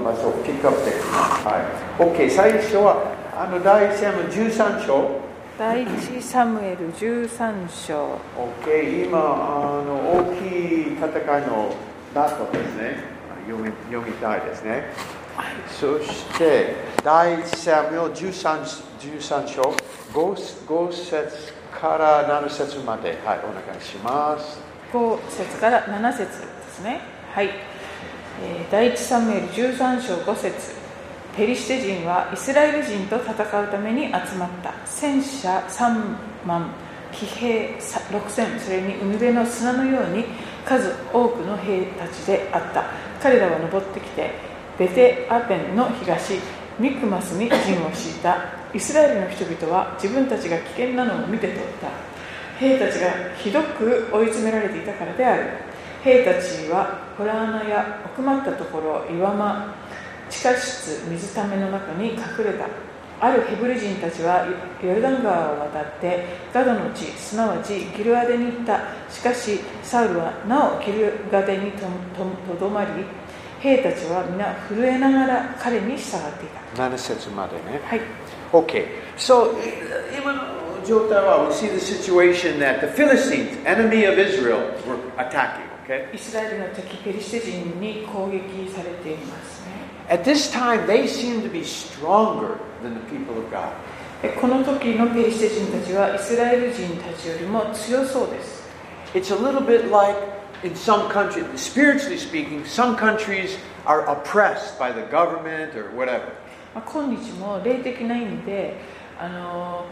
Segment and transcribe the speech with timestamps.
[0.00, 1.46] の場所をピックアップできます。
[1.46, 2.02] はい。
[2.02, 5.20] OK、最初は、あの第一節の13章。
[5.58, 8.18] 第一サムエル13章
[8.64, 11.74] OK、今、あの大きい戦いの
[12.14, 13.04] ダートですね。
[13.46, 14.84] 読み読みたいですね。
[15.68, 16.74] そして、
[17.04, 18.62] 第一サムエル 13,
[18.98, 19.62] 13章
[20.12, 24.58] 5、5節から7節まで、はい、お願いします。
[24.92, 26.26] 5節から7節で
[26.68, 27.00] すね
[27.32, 27.69] はい、えー
[28.70, 30.72] 第一サムエル13章5節。
[31.36, 34.72] ペリシテ人はイスラエル人と戦うために集まった。
[34.86, 36.70] 戦車3万
[37.12, 40.24] 騎兵6000それに海辺の砂のように
[40.64, 42.84] 数多くの兵たちであった。
[43.22, 44.30] 彼らは登ってきて
[44.78, 46.38] ベテアペンの東
[46.78, 48.38] ミクマスに陣を敷いた。
[48.72, 51.88] イスラエルの人々は自分たちが危険なのを見て取った。
[52.58, 55.69] 兵たちがひどく追い詰められていたからである。
[56.02, 59.74] 兵たちはホラー穴や奥まったところ岩間
[60.30, 62.66] 地下室水ための中に隠れた。
[63.22, 64.46] あるヘブル人たちは
[64.82, 66.24] ヨルダン川を渡って
[66.54, 68.80] ガドの地すなわちギルアデに行った。
[69.10, 71.80] しかしサウルはなおギルアデにと
[72.16, 72.24] と
[72.54, 73.04] とどまり
[73.58, 76.82] 兵たちは皆震えながら彼に従っていた。
[76.82, 77.80] 7節までね。
[77.84, 78.00] はい。
[78.52, 78.86] Okay,
[79.18, 79.52] so
[80.18, 85.69] 今の状態は we see the situation that the Philistines, enemy of Israel, were attacking.
[85.89, 89.75] Okay, イスラエルの敵ペリシテ人に攻撃されていますね
[90.09, 93.71] at this time they seem to be stronger than the people of God.
[94.21, 98.63] でこの時のペリシテ人たちはイスラエル人たちよりも強そうです
[99.13, 100.17] It's a little bit like
[100.63, 106.33] in some countries, spiritually speaking, some countries are oppressed by the government or whatever.
[106.73, 108.75] まあ今日も霊的な意味で
[109.19, 109.85] あの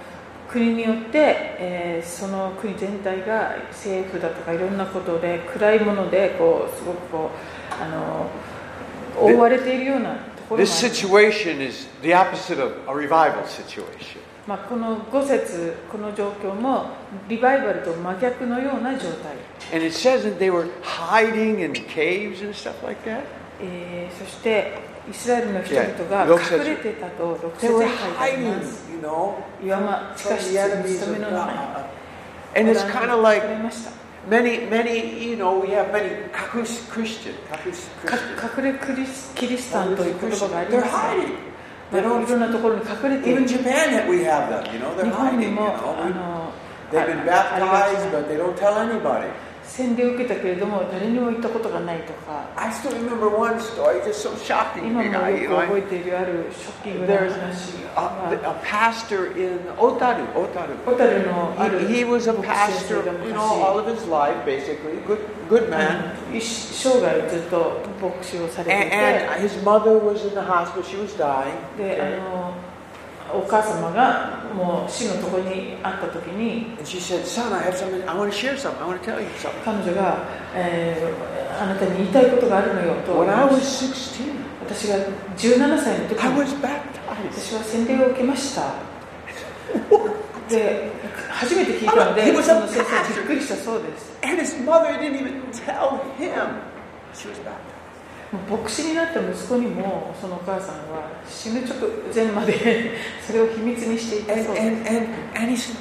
[0.48, 7.30] 国によって、えー、その国全体が政府だとかいろんなことで暗いものでこうすごくこ
[7.70, 8.30] うあの
[9.16, 10.16] 覆われているような
[14.46, 16.86] まあこの5節この状況も
[17.28, 19.36] リバイバルと真逆のような状態。
[23.60, 28.88] ええ、そして、イスラエルの人々.が隠れてたと6 They 節に書いてあります。
[28.92, 31.58] you know, 岩間地下室 enemies 勤めの中に.
[32.56, 33.46] And it's kind of 隠 like
[34.28, 38.58] many, many, you know, we have many kakus Christian, kakus か Christian.
[38.66, 41.48] 隠れクリスキリスタンという言葉があり They're hiding.
[41.90, 42.36] ま They don't.
[42.36, 44.72] んなところに隠れてい Even る Japan, that we have them.
[44.74, 45.40] You know, 日 they're hiding.
[45.42, 46.50] You も know,
[46.90, 49.28] they've been baptized, な but they don't tell anybody.
[49.68, 54.86] 洗礼を受けたけれども誰にも言ったことがないとか I still remember one story, just so shocking.
[54.86, 60.26] 今もよく覚えているあるショッキングな話 a, は a pastor in Otaru.
[60.32, 60.84] Otaru.
[60.84, 64.98] ホタルのある He, he was a pastor, が you know, all 昔 of his life, basically.
[65.06, 65.18] Good,
[65.48, 66.14] good man.
[66.34, 68.96] 一生涯ずっと牧師をされてい And, て
[69.28, 70.82] and his mother was in the hospital.
[70.82, 71.52] She was dying.
[71.76, 72.16] であ?
[72.16, 72.54] の
[73.32, 76.76] お母様がもう死のところにあったときに
[79.64, 80.24] 彼女が、
[80.54, 83.12] えー、あなたに言いたいことがあるのよと。
[84.64, 84.96] 私が
[85.36, 86.62] 17歳の時に
[87.32, 88.74] 私は洗礼を受けました。
[90.48, 90.90] で
[91.28, 94.16] 初めて聞いたんでそはびっくりたそうです。
[98.50, 101.76] 牧師になった息子にもそのお母さんは死ぬ直
[102.14, 102.92] 前まで
[103.26, 105.56] それを秘密にしていたそうで?
[105.56, 105.72] す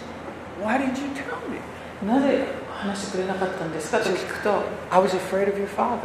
[2.06, 6.00] なぜ話してくれなかったんですかと聞くと I was afraid of your father.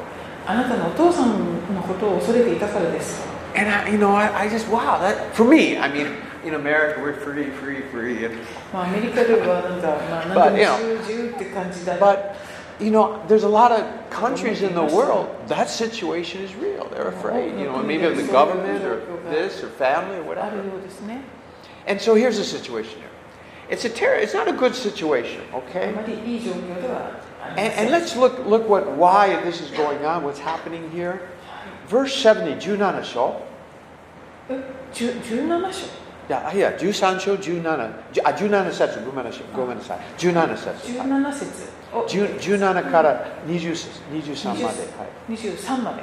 [0.47, 1.39] あなたのお父さん
[1.75, 6.07] のことを恐れていたからですと And I, you know, I, I just, wow, that, for me, I mean,
[6.43, 8.25] in America, we're free, free, free.
[8.25, 8.35] And,
[8.73, 10.65] まあ、アメリカではなんか、まあ、But, 何 you
[11.39, 12.35] で know, but,
[12.82, 16.88] you know, there's a lot of countries in the world that situation is real.
[16.88, 19.00] They're afraid, you know, maybe of the government or
[19.31, 20.62] this or family or whatever.
[21.87, 23.09] And so here's the situation here.
[23.69, 24.16] It's a terror.
[24.16, 25.43] It's not a good situation.
[25.54, 25.94] Okay.
[27.43, 30.25] And, and let's look look what why this is going on.
[30.25, 31.28] What's happening here?
[31.87, 32.54] Verse seventy.
[32.54, 33.40] Junanasho.
[34.93, 35.88] Junanasho.
[36.28, 36.73] Yeah, uh, yeah.
[36.78, 37.94] Jusancho, Junana.
[38.12, 39.00] Junana uh, setsu.
[39.00, 40.00] Gomanasai.
[40.17, 40.93] Junana setsu.
[40.93, 41.72] Junana setsu.
[41.93, 42.73] 17、じゅあ、17節、ごめんなさい、ごめんなさい。
[42.73, 42.73] 17節。
[42.73, 42.73] はい。
[42.73, 44.65] 17節を10 17から20節23まで。
[44.65, 45.33] はい。
[45.33, 46.03] 23まで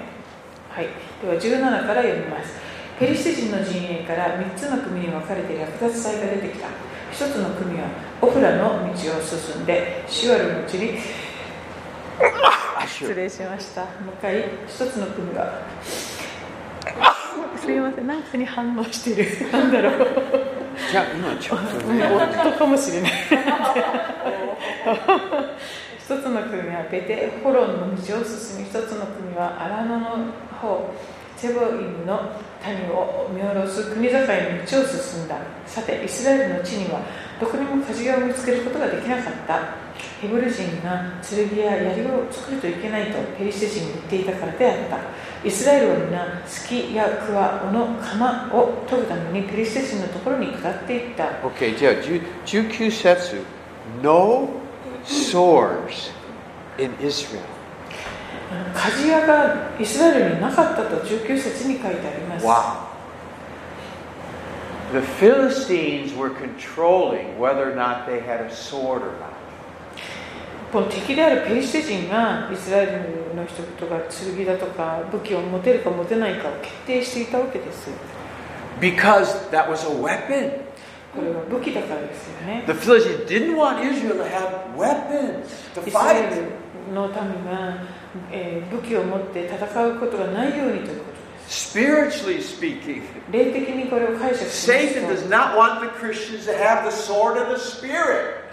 [0.70, 0.88] はい
[1.22, 2.54] では17から読みます
[3.00, 7.88] ペリシテ人の陣営から3つの組に分かれて略奪隊が出てきた1つの組は
[8.22, 10.04] オフラの道を進んで。
[10.08, 11.00] シュアルの地に
[12.88, 13.86] 失礼しました。
[14.06, 15.62] 向かい一つの組が
[17.58, 18.08] すみません。
[18.08, 19.52] 何かに反応してる。
[19.52, 20.49] なんだろう
[20.90, 22.04] ちゃ、今ちょっとね。
[22.06, 23.12] 夫かもしれない。
[26.00, 30.08] 一つの国はベテホロンの道を進み一つの国はアラノの
[30.60, 30.90] 方
[31.38, 32.32] ゼボインの
[32.64, 34.34] 谷を見下ろす国境の道
[34.82, 35.38] を進んだ。
[35.68, 37.00] さてイスラエルの地には
[37.40, 39.89] どこにも鍛冶屋を見つけることができなかった。
[40.22, 53.42] ヘブル人が剣や槍を作るといけないとペリシテ人に言っていたからであったイスラエルは皆隙や桑尾の釜を研ぐためにペリシテ人のところに下っていった OK、じゃあ10 19節
[54.02, 54.50] No
[55.06, 56.12] swords
[56.78, 57.42] in Israel.
[58.74, 62.90] 鍛冶屋がイスラエルになかったと19節に書いてあります Wow.
[64.92, 69.39] The Philistines were controlling whether or not they had a sword or not.
[70.72, 77.90] この敵であるペリシテ人がイスラエルの人々が剣だとか武器を持てるか持てないかを決定していたわけです
[78.80, 80.52] Because that was a weapon.
[81.14, 86.30] これは武器だからですよね The Philistines didn't want Israel to have weapons to fight.
[86.30, 87.84] ルの民が、
[88.32, 93.02] えー武器を持って戦うことがないようにということです Spiritually speaking,
[93.32, 98.49] Satan does と not want the Christians to have the sword of the Spirit.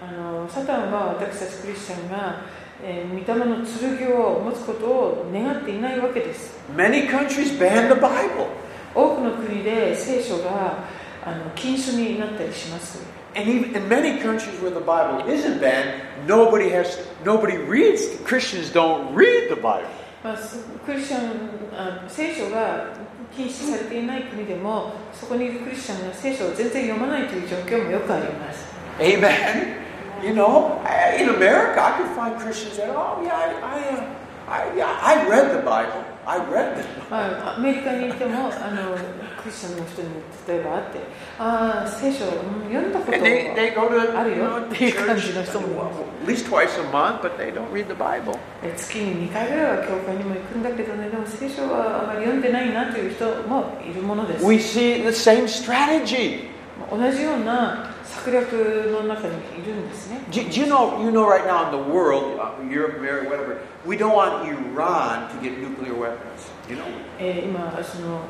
[0.00, 2.42] あのサタンは私たちクリスチャンが、
[2.82, 8.46] えー、御霊の剣を持つことを願っていないわけです Many countries ban the Bible.
[8.94, 10.84] 多くの国で聖書が
[11.24, 13.00] あの禁書になったりします
[13.34, 18.18] And even in many countries where the Bible isn't banned, nobody has nobody reads.
[18.24, 19.84] Christians don't read the Bible.
[20.22, 21.30] まあ、すクリスチャン
[21.76, 22.92] あ聖書が
[23.34, 28.66] 禁止されていない国でもそこにいるクリスチャンが聖書を全然読まないという状況もよくあります
[28.98, 29.87] Amen.
[30.23, 34.03] You know, I- in America, I could find Christians that, oh yeah, I, I, uh,
[34.47, 36.03] I, yeah, I read the Bible.
[36.25, 37.03] I read the Bible.
[37.09, 38.95] まあ、アメリカにいてもあの
[39.37, 40.07] クリスチャンの人に
[40.47, 40.99] 例えば会って
[41.37, 42.31] ああ聖書、うん
[42.71, 44.41] 読んだこと And they, they go to Are you you?
[44.43, 45.91] know, They come church to the well,
[46.23, 48.39] at least twice a month, but they don't read the Bible.
[48.63, 56.47] え月に2回ぐらいは教会にも行くんだけどねでも聖書はあまり読んでないなという人もいるものです We see the same strategy.
[56.89, 58.52] 同じような 策略
[58.92, 61.02] の中にいるんですね Do, do you know?
[61.02, 65.28] You know, right now in the world, uh, Europe, America, whatever, we don't want Iran
[65.30, 66.50] to get nuclear weapons.
[66.68, 66.84] You know,
[67.18, 68.20] えー今その、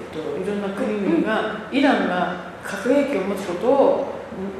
[0.00, 4.06] えっと、いろんな国々がイランが核兵器を持つことを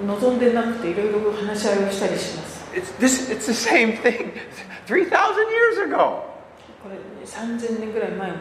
[0.07, 3.31] 望んでなくていろいろ話し合いをしたりします it's this.
[3.31, 4.33] It's the same thing.
[4.87, 6.23] Three thousand years ago.
[6.83, 6.97] これ
[7.27, 8.37] 3000年ぐらい前も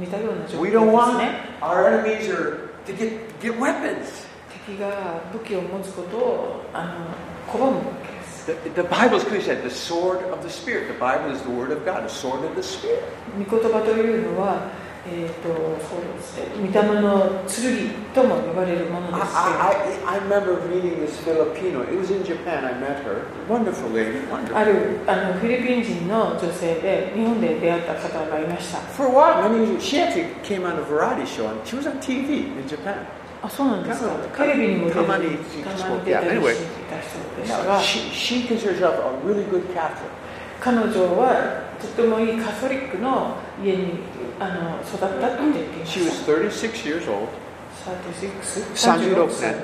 [0.00, 4.26] 似たような状況 We で don't す want ね our enemies are to get get weapons.
[4.66, 7.14] 敵が武器を持つことをあ
[7.52, 10.88] の拒むわけです The, the Bible is clearly said the sword of the Spirit.
[10.88, 13.02] The Bible is the Word of God, the sword of the Spirit.
[13.38, 14.68] 御言葉というのは、
[15.06, 15.48] えー、と
[15.80, 21.82] そうですね御霊の剣とも呼ばれるもの I, ですけ I, I, I remember meeting this Filipino.
[21.88, 22.66] It was in Japan.
[22.66, 23.24] I met her.
[23.48, 24.20] Wonderful lady.
[24.28, 24.56] ど Wonderful.
[24.56, 31.76] あるあのフィリピン人の女性で日本で出会った方がいました For a while, many years, she actually came on a variety show, and she
[31.76, 33.06] was on TV in Japan.
[33.44, 36.30] あそうなんですかたテレビにも出るたまにたまに出たが
[37.44, 40.08] Now, she, she considers herself a really good Catholic.
[40.60, 40.88] 彼女
[41.18, 43.98] はとてもいいカトリックの家に
[44.40, 47.28] あの育ったって言っていま She し was た36 years old.
[47.84, 49.54] 36 36歳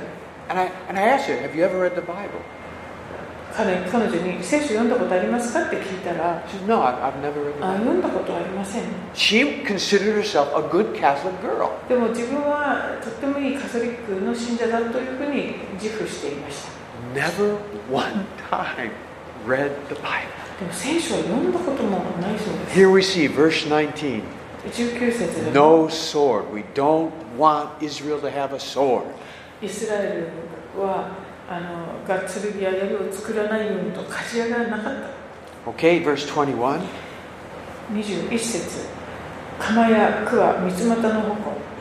[0.50, 2.42] And I, and I asked her, Have you ever read the Bible?
[3.56, 11.70] 彼彼女に聖書読んだことありますかって聞いたら No, I've, I've never read the あ.読んだことありません She considered herself a good Catholic girl.
[11.88, 16.80] でも自分はとってもいいカトリックの信者だというふうに自負していました
[17.14, 17.56] Never
[17.90, 18.90] one time
[19.46, 20.28] read the Bible.
[20.60, 24.22] でも聖書は読んだこともないそうです Here we see verse 19.
[24.70, 26.52] 19節で No sword.
[26.52, 29.04] We don't want Israel to have a sword.
[29.62, 30.28] イスラエ
[30.76, 31.10] ルは
[31.52, 35.20] あのが剣や槍を作らないようにと鍛冶屋がなかった
[35.68, 36.80] Okay, verse 21.
[37.92, 38.86] 21節
[39.58, 41.34] 釜や桑三つ股の矛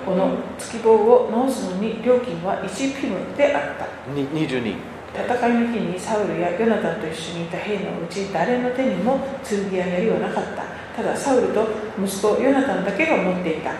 [0.05, 4.75] この突き棒を直すのに料金は1ピムであったに 22.
[5.13, 10.63] 戦いの日にサウルやヨナタンと一緒にいた兵のうち誰の手にも剣や槍はなかった
[10.95, 11.67] ただサウルと
[12.03, 13.73] 息子ヨナタンだけが持っていた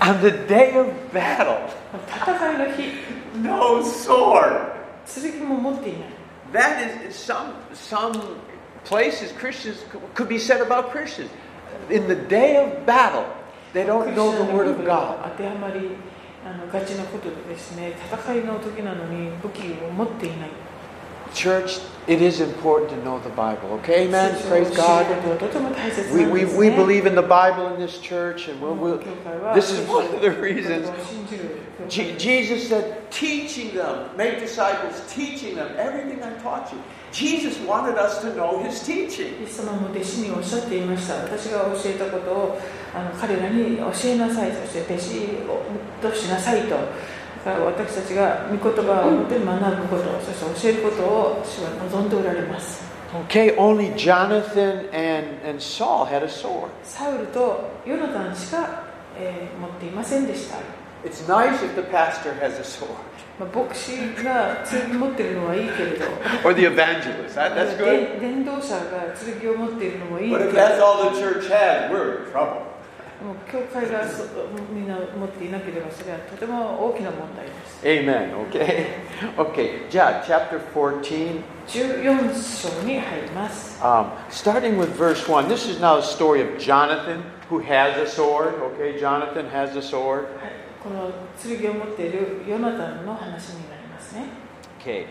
[0.00, 1.58] On the day of battle,
[2.08, 2.92] 戦いの日
[3.42, 4.72] no sword.
[5.06, 6.08] 剣も持っていない
[6.52, 8.12] That is some some
[8.84, 9.84] places Christians
[10.14, 11.30] could be said about Christians.
[11.90, 13.24] In the day of battle,
[13.74, 14.88] they ク don't リスチ know ャ the ンの word 部 of 分 God.
[14.88, 15.90] が当てはまり
[16.46, 20.48] あのがちなことでですね戦いの時なのに武器を持っていない
[21.34, 23.78] Church, it is important to know the Bible.
[23.84, 24.34] Okay, amen?
[24.34, 25.04] 聖書を Praise 知る God.
[25.04, 26.76] ことはとても大切な We, ん we, です、 we ね。
[26.76, 30.06] believe in the Bible in this church, and we'll, この we'll, 教会は this is one
[30.06, 31.44] of the reasons 聖書を信じる
[31.78, 36.78] 教会 Je- Jesus said, teaching them, make disciples, teaching them everything I taught you.
[37.12, 39.40] Jesus wanted us to know his teaching.
[39.40, 42.58] イエス様も弟子におっしゃっていました私が教えたことを
[42.94, 46.88] あの彼らに教えなさいそして弟子としなさいとだから
[47.45, 52.83] 私たちが御言葉を持って学ぶことそして教えることを主は望んでおられます
[53.29, 56.69] Okay, only Jonathan and, and Saul had a sword.
[56.83, 58.85] サウルとヨナタンしか、
[59.19, 60.57] えー持っていませんでした、
[61.07, 62.87] It's nice if the pastor has a sword
[63.39, 66.05] まあ、牧師が剣持ってるのはいいけれど
[66.43, 67.35] or the evangelist.
[67.35, 68.19] That, that's good.
[68.19, 72.72] で伝道者が剣を持っているのもいいけ But れ if ど that's all the church has, we're in trouble.
[73.23, 74.23] もう教会がそ
[74.73, 78.35] みんな持っていなければそれはとても大きな問題です Amen.
[78.49, 78.87] Okay.
[79.37, 79.89] Okay.
[79.89, 81.41] Yeah, chapter 14.
[81.67, 83.81] 14章に入ります。
[83.81, 85.47] Um, starting with verse 1.
[85.47, 88.55] This is now a story of Jonathan who has a sword.
[88.75, 90.25] Okay, Jonathan has a sword.
[90.39, 91.09] はいこの
[91.41, 94.25] 剣を持っているヨナタンの話になりますね。
[94.81, 95.05] Okay.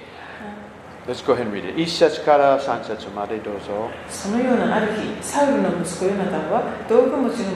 [1.04, 1.74] Let's go ahead and read it.
[1.74, 3.90] 1節から3節までどうぞ。
[4.08, 7.50] そのようなある日、サウルの息子ヨナタンは道具持ちの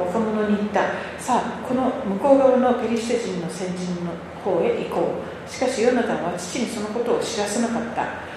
[0.00, 0.80] 若者に言った。
[1.18, 5.50] さあ、この向こう側のペリシテ人の先人の方へ行こう。
[5.50, 8.30] しかしヨナタンは父にそのことを知らせなかった。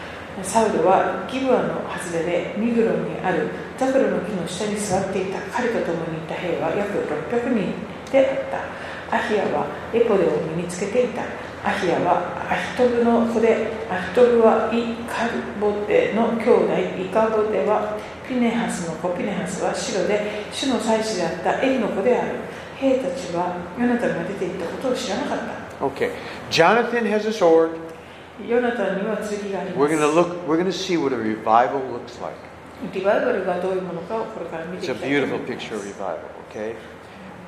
[0.44, 3.48] サウルはギブアの外れでミグロンにある
[3.78, 6.98] ザクロの木の下に座っていた彼と共にいた兵は約
[7.30, 7.72] 600人
[8.12, 11.22] であったアヒアはエポデを身につけていた
[11.64, 15.30] アヒアはアヒトブの子でアヒトブはイカ
[15.60, 22.40] ボデの兄弟イカボデはピネハスの子ピネハスは白で主の祭司であったエリの子である
[22.78, 26.12] 兵たちはヨナタンが出ていったことを知らなかった Okay.
[26.50, 27.72] Jonathan has a sword.
[28.48, 32.36] ヨナタンには剣がありま We're す going to look we're going to see what a revival looks like.
[32.94, 36.18] リバイバルがどういうものかをこれから見て It's い a beautiful picture of revival,
[36.52, 36.76] okay?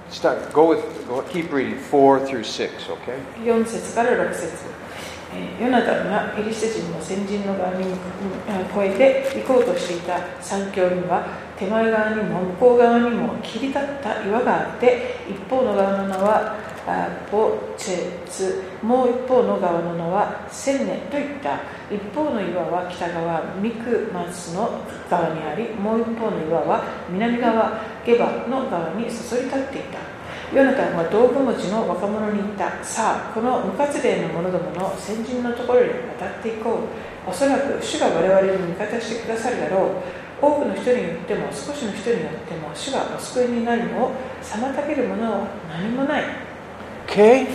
[0.10, 0.54] Start.
[0.54, 1.80] Go with go keep reading.
[1.80, 3.20] 4 through 6, okay?
[3.44, 4.76] 4節から6節。
[5.60, 16.56] ヨナタンがエリシテ人の先人の側に越えて行こうとしていた山峡には手前側にも向こう側にも切り立った岩があって一方の側の名は
[16.88, 30.16] あボチェツもう一方の側の名はセンネといった一方の岩は北側ミクマスの側にありもう一方の岩は南側ゲバの側にそそり立っていた
[30.54, 32.72] ヨナタンは道具持ちの若者に言った。
[32.84, 35.90] さあ、この無活例の者どもの先人のところに
[36.20, 36.86] 渡っていこ
[37.28, 37.30] う。
[37.30, 39.90] おそらく主が我々に味方してくださるだろう。
[40.40, 44.12] 多くの人によっても少しの人によっても主がお救いになるのを
[44.44, 46.45] 妨げるものは何もない。
[47.07, 47.47] Okay?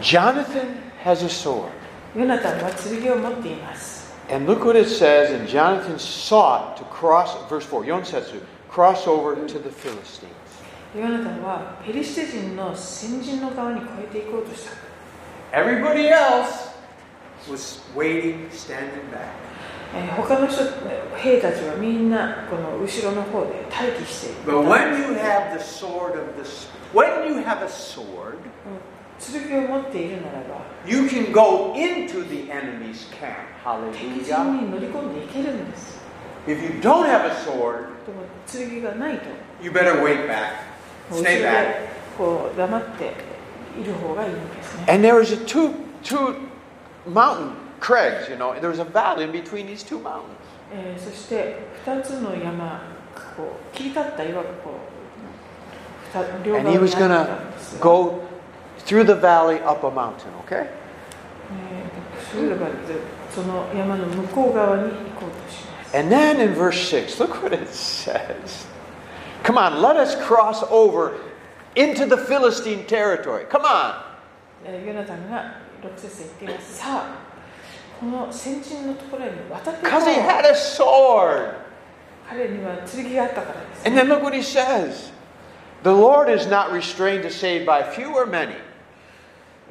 [0.00, 1.70] Jonathan has a sword.
[2.14, 4.14] ヨナタンは剣を持っています。
[4.30, 9.36] And look what it says, and Jonathan sought to cross, verse 4, Yonsetsu, cross over
[9.36, 10.32] to the Philistines.
[10.96, 14.72] ヨナタンはペリシテ人の先人の側に越えていこうとした。
[15.52, 16.72] Everybody else
[17.48, 19.28] was waiting, standing back.
[19.94, 20.62] えー他の人、
[21.16, 24.50] 兵たちはみんなこの後ろの方で待機していた。
[24.50, 28.38] But when you have the sword of the s- when you have a sword,
[29.18, 33.34] 剣を持っているならば you can go into the enemy's camp.
[33.92, 34.62] 敵陣 Hallelujah.
[34.64, 35.98] に乗り込んでいけるんです
[36.46, 39.24] If you don't have a sword, でも剣がないと
[39.62, 40.52] you better wait back.
[41.10, 41.74] 後ろ Stay で back.
[42.18, 43.12] こう黙って
[43.80, 46.34] いる方がいいんですね And there was a two two
[47.06, 48.54] mountain crags, you know.
[48.60, 50.22] There was a valley in between these two mountains.
[50.72, 52.82] えーそして2つの山
[53.36, 54.89] こう切り立った岩がこう二両
[56.14, 58.20] And 側 he に was あ gonna ったんですが go
[58.86, 60.54] through the valley up a mountain, okay?
[60.54, 60.70] えー
[62.34, 62.66] それが
[63.34, 64.88] その山の向こう側に行
[65.20, 68.66] こうとします And then in verse 6, look what it says.
[69.44, 71.12] Come on, let us cross over
[71.76, 73.44] into the Philistine territory.
[73.48, 74.02] Come on.
[74.64, 77.18] えーヨナタンが6節で言っていますさあ
[78.00, 81.54] この先人のところに渡っていこ Because he う had a sword.
[82.28, 85.12] 彼には剣があったからです And then look what he says.
[85.82, 88.54] The Lord is not restrained to save by few or many.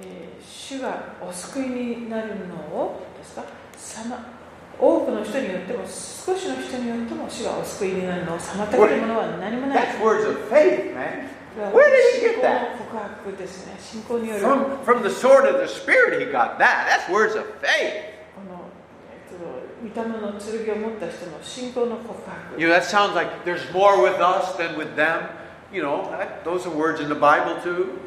[0.02, 0.36] えー
[0.66, 3.44] 主がお救いになるのをですか
[3.78, 4.34] さま
[4.80, 11.30] 多くの人によっても少しの人によっても主がお救いになるのを妨げるものは何もない That's words of faith, man.
[11.56, 12.72] これは Where did he 信 get 仰 that?
[12.72, 16.90] の告白ですね信仰による From, from the sword of the Spirit, he got that.
[16.90, 18.18] That's words of faith.
[18.34, 18.66] この、
[19.14, 19.46] えっと、
[19.86, 20.34] 御霊の
[20.66, 25.30] 剣を持った人の信仰の告白 You know, that sounds like there's more with us than with them.
[25.73, 27.99] You know, that, those are words in the Bible too.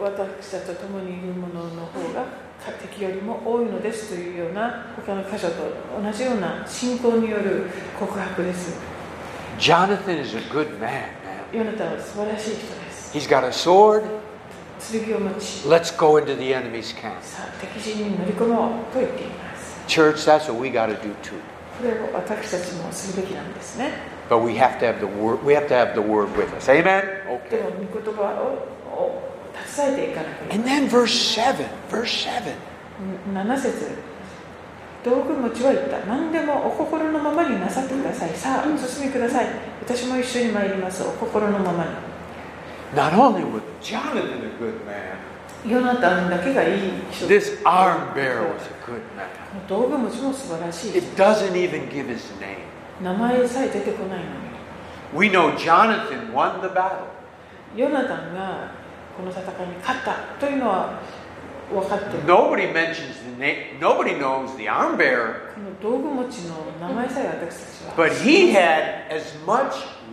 [0.00, 2.24] 私たちと共にいる者の方が
[2.80, 7.68] 敵よりも多いのですというような他の箇所と同じような信仰による
[7.98, 8.78] 告白です
[9.58, 11.56] Jonathan is a good man, man.
[11.56, 14.04] ヨナタンは素晴らしい人です He's got a sword.
[14.80, 17.20] 剣を持ち Let's go into the enemy's camp.
[17.22, 21.36] さあ敵陣に乗り込もうと言っています Church, that's what we got to do too.
[24.28, 25.44] But we have to have the word.
[25.44, 26.68] We have to have the word with us.
[26.68, 27.02] Amen.
[27.02, 27.62] で Okay.
[30.50, 31.66] And then verse seven.
[31.88, 32.54] Verse seven.
[33.32, 34.16] 7節
[35.04, 39.46] 道具持ちは言った何でもお心のままになさってくださいさあお進みください
[39.80, 41.90] 私も一緒に参りますお心のままに
[42.94, 45.16] Not only was Jonathan a good man,
[45.64, 49.28] ヨナタンだけがいい人 this arm bearer was a good man.
[49.68, 52.65] 道具持ちも素晴らしい It doesn't even give his name.
[53.02, 54.46] 名前さえ出てこないのに
[55.14, 57.06] We know Jonathan won the battle.
[57.76, 58.70] ヨナタンが
[59.16, 61.00] この戦いに勝ったというのは
[61.70, 63.78] 分かってる Nobody mentions the name.
[63.80, 65.54] Nobody knows the arm bearer.
[65.54, 69.72] この道具持ちの名前さえ私たちは But he had as much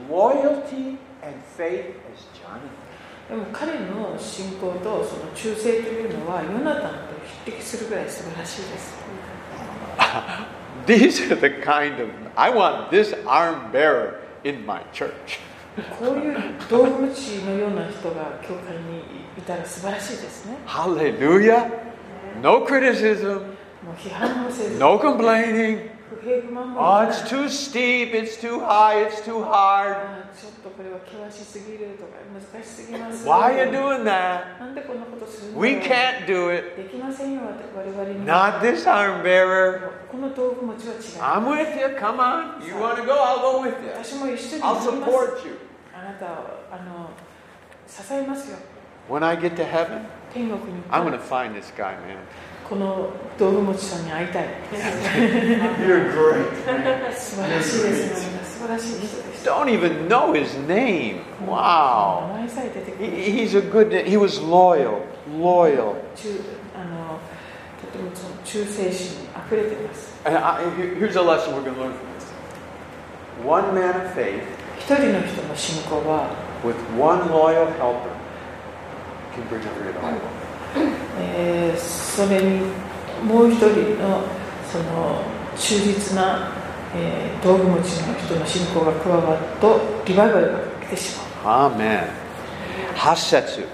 [0.09, 2.83] loyalty and faith as Jonathan.
[3.29, 6.97] でも彼の信仰とその忠誠というのはヨナタンと
[7.45, 8.93] 匹敵するぐらい素晴らしいです
[10.86, 12.08] These are the kind of.
[12.36, 15.40] I want this arm bearer in my church.
[15.98, 16.36] こういう
[16.68, 19.02] 道具持ちのような人が教会に
[19.38, 21.70] いたら素晴らしいですね Hallelujah.
[22.42, 23.34] No criticism,
[23.84, 25.90] もう批判もせず no complaining.
[26.77, 29.97] Oh, it's too steep, it's too high, it's too hard.
[29.97, 30.23] Ah,
[33.25, 34.59] Why are you doing that?
[35.55, 36.75] We can't do it.
[38.25, 39.91] Not this arm bearer.
[41.21, 42.61] I'm with you, come on.
[42.65, 43.17] You want to go?
[43.21, 43.91] I'll go with you.
[44.63, 45.57] I'll support you.
[49.09, 50.05] When I get to heaven,
[50.89, 52.17] I'm going to find this guy, man.
[52.72, 54.44] この道具持ちさんに会いたい
[55.86, 57.14] You're great.
[57.14, 61.20] 素晴らしいですね素晴らしい人でし た Don't even know his name.
[61.40, 62.32] 名 Wow.
[62.34, 63.16] 前さえ出てく He- る
[63.48, 64.04] He's a good.
[64.04, 65.00] He was loyal.
[65.38, 65.94] Loyal.
[66.14, 66.40] 忠
[66.76, 67.18] あの
[67.80, 72.26] とてもその忠誠心にあふれています And I, here- here's a lesson we're going to learn from this.
[73.46, 74.42] One man of faith
[74.78, 76.28] 一人の人の信仰は
[76.64, 78.10] with one loyal helper
[79.34, 80.18] can bring a revival.
[81.19, 82.61] えーそれに
[83.23, 83.67] もう一人
[84.01, 84.21] の
[84.71, 85.21] その
[85.57, 86.51] 忠実な、
[86.95, 92.03] えー道具持ちの人の信仰が加わるとリバイバルが来てしまう Amen.
[92.95, 93.65] Hasetsu.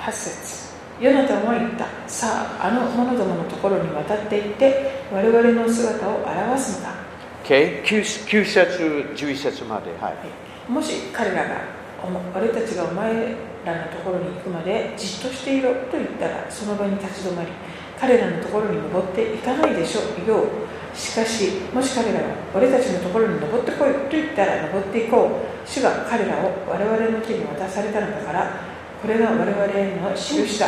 [0.00, 0.64] 8節
[1.00, 7.04] ヨナタンは言ったさああの者どものところに渡って行って我々の姿を表すのだ
[7.44, 7.84] Okay?
[7.84, 9.90] 9節、11節まで。
[10.00, 10.72] はい。
[10.72, 11.56] もし彼らが
[12.02, 17.48] おも俺たちがお前らのところに行くまでじっとしていろと言ったらその場に立ち止まり
[17.98, 20.48] 彼らのところに登っていかないでしょうよう。
[20.96, 25.68] しかしもし彼らが俺たちのところに登ってこいと言ったら登っていこう。
[25.68, 28.50] 主が彼らを我々の手に渡されたのだから
[29.00, 30.66] これが我々への印だ。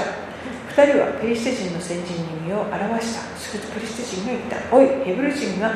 [0.69, 3.21] 二人はペリシテ人の先人に身を表した。
[3.37, 4.77] するとペリシテ人が言った。
[4.77, 5.71] おいヘブル人が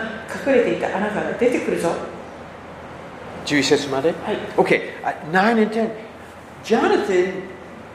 [0.46, 1.90] 隠れていた穴から出てくるぞ。
[3.46, 4.12] 11節まで？
[4.24, 4.36] はい。
[4.56, 6.09] Okay, uh, 9 and 10.
[6.63, 7.43] Jonathan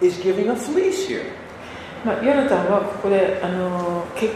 [0.01, 1.25] is giving a fleece here.
[2.05, 4.31] まあ、ヨナタンはここであのけ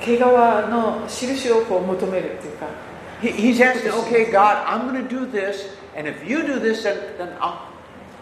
[0.00, 2.66] 毛皮の印をこう求めるっていうか
[3.20, 6.84] He, he's asking, okay, God, I'm going to do this, and if you do this,
[6.84, 7.66] then, then I'll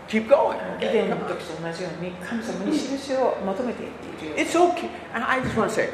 [0.09, 0.57] keep going.
[0.81, 1.29] 以 Okay, 前の come on.
[1.29, 4.89] 時と同じように神様に印を求めていっているよ It's okay.
[5.15, 5.91] And I just want to say,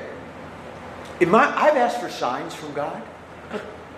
[1.21, 3.03] in my, I've asked for signs from God.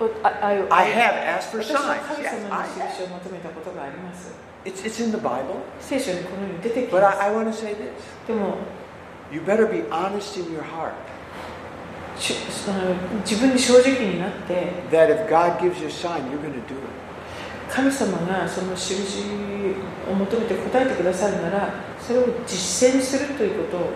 [0.00, 2.00] おあああ I have asked for 私は signs.
[2.08, 4.37] 神 Yes, 様 I に have.
[4.65, 5.61] It's, it's in the Bible.
[5.79, 7.91] 聖書にこのように出てき But ます I, I want to say this.
[8.27, 8.57] でも
[9.31, 10.91] You better be honest in your heart
[12.19, 16.99] しその自分に正直になって that if God gives you a sign, you're going to do it.
[17.71, 19.23] 神様がその印
[20.09, 23.89] を求めて答えてくださるならそれを実践するということを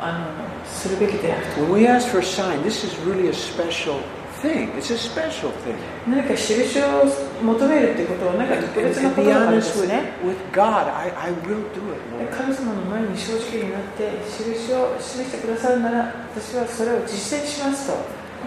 [0.00, 0.32] あ
[0.64, 4.00] のするべきである When we ask for a sign, this is really a special
[4.42, 4.68] thing.
[4.76, 5.76] It's a special thing.
[6.06, 7.06] 何か印を
[7.42, 12.36] 求めるってことは何か特別なことだからです with, ね with God, I, I will do it.
[12.36, 17.92] 神様の前に正直になって印を示してくださるなら私はそれを実践しますと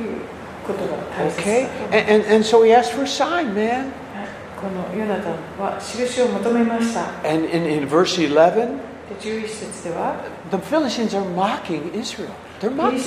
[0.01, 0.19] いう
[0.67, 1.67] ことが大切だと Okay?
[1.91, 3.91] And, and, and so he asked for a sign, man.
[4.13, 8.79] はいこのヨナタンは印を求めました And in, in verse 11,
[9.09, 10.15] で11節では
[10.49, 12.31] the Philistines are mocking Israel.
[12.61, 13.03] They're mocking.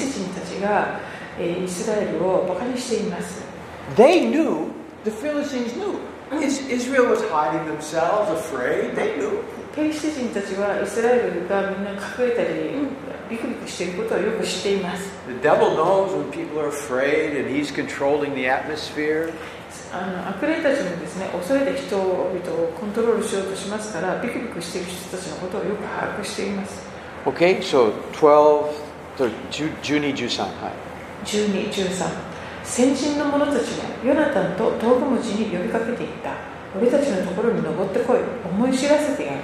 [1.37, 3.43] シテ人たちが、えーイスラエルをバカにしています
[3.95, 4.71] They knew,
[5.03, 5.97] the Philistines knew
[6.41, 8.95] Is, Israel was hiding themselves, afraid.
[8.95, 9.43] They knew.
[9.75, 12.71] ペリシテ人たちはイスラエルがみんな隠れたり、
[13.29, 19.33] ビクビクしていることをよく知っています The devil knows when people are afraid and he's controlling the atmosphere.
[19.91, 26.81] あの悪霊たちもですね恐れて人々をコントロールしようとしますからビクビクしている人たちのことをよく把握しています
[27.25, 28.73] Okay, so 12,
[29.17, 30.45] 13, 12, 13.
[30.61, 30.71] Hi.
[30.71, 30.86] 12、
[31.24, 32.28] 1213
[32.64, 36.32] 先人の者たちはヨナタンと道具持ちに呼びかけていった。
[36.76, 38.18] 俺たちのところに登ってこい。
[38.44, 39.38] 思い知らせてやる。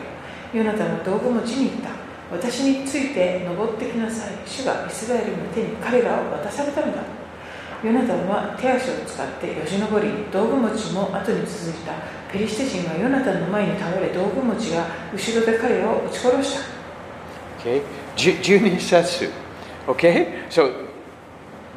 [0.52, 1.88] ヨナタンは道具持ちに言った。
[2.30, 4.34] 私について登ってきなさい。
[4.44, 7.02] 主がイスラエルの手に彼らを渡されたのだ。
[7.82, 11.94] ヨナタンは手足を使ってよじ登り道具持ちも後に続いた。
[12.30, 16.74] ペリシテ人はヨナタンの前に倒れ道具持ちが後ろで彼らを撃ち殺した。
[17.64, 17.82] Okay,
[19.86, 20.83] Okay, so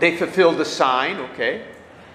[0.01, 1.17] they fulfilled the sign.
[1.35, 1.61] Okay,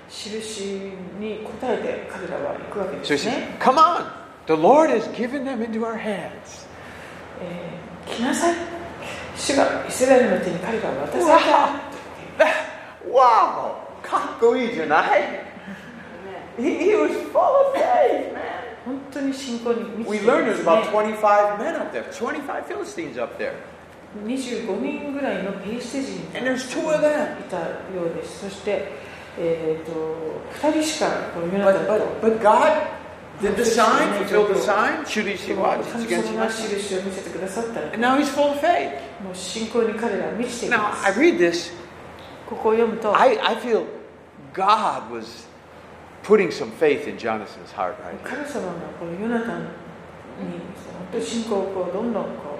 [0.09, 4.05] 印に応えて彼らは行くわけ so で he す says, ね、 "Come on,
[4.47, 6.65] the Lord has given them into our hands."
[7.41, 8.55] えー来なさい
[9.35, 12.47] 主がイスラエルの手に彼らを渡された
[13.09, 15.45] Wow, kakui janai.
[16.57, 18.41] He, he was full of faith, man.
[18.85, 23.37] 本当に信仰に満 We ちてい learned ま there's す about ね25 men up there, 25 Philistines up
[23.37, 23.53] there.
[24.26, 28.88] 25人ぐらいのペリシテ人が.いたようですそして、
[29.38, 29.92] えー、と
[30.68, 32.82] 2人しかこのヨナタ But, ンと but, but God
[33.40, 35.04] did the sign, fulfilled the sign.
[35.06, 35.56] 印を
[37.02, 38.90] 見せてくださったら And now he's full of faith.
[39.24, 41.72] もう信仰に彼らは満ちてい Now, ま I す read this.
[42.48, 43.84] ここを読むと I, I feel
[44.52, 45.46] God was
[46.22, 48.18] putting some faith in Jonathan's heart right.
[48.22, 52.51] 神様がこのヨナタンに本当に信仰をこうどんどんこう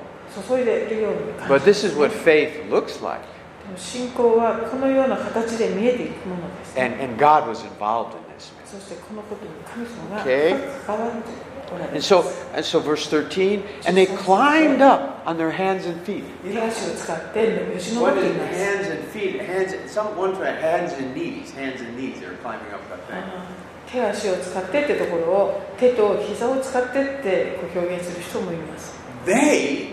[0.48, 3.20] 注いでいるように感 But じ this is what faith looks like.
[3.66, 8.52] でも信仰はこのような形で見えていくものです、And, and God was involved in this.
[8.66, 10.56] そしてこのことに神様が Okay.
[10.86, 11.28] 関わって
[11.74, 16.00] おられ And ます so, and so verse 13, and they climbed up on their hands and
[16.04, 16.24] feet.
[16.42, 19.38] 手足を使ってよじ登 What ってい is ます hands and feet?
[19.46, 21.52] Hands, some one for hands and knees.
[21.54, 22.18] Hands and knees.
[22.18, 23.20] They were climbing up that あ thing.
[23.20, 28.94] の手足を使ってってところを手と膝を使ってってこう表現する人もいます
[29.26, 29.91] They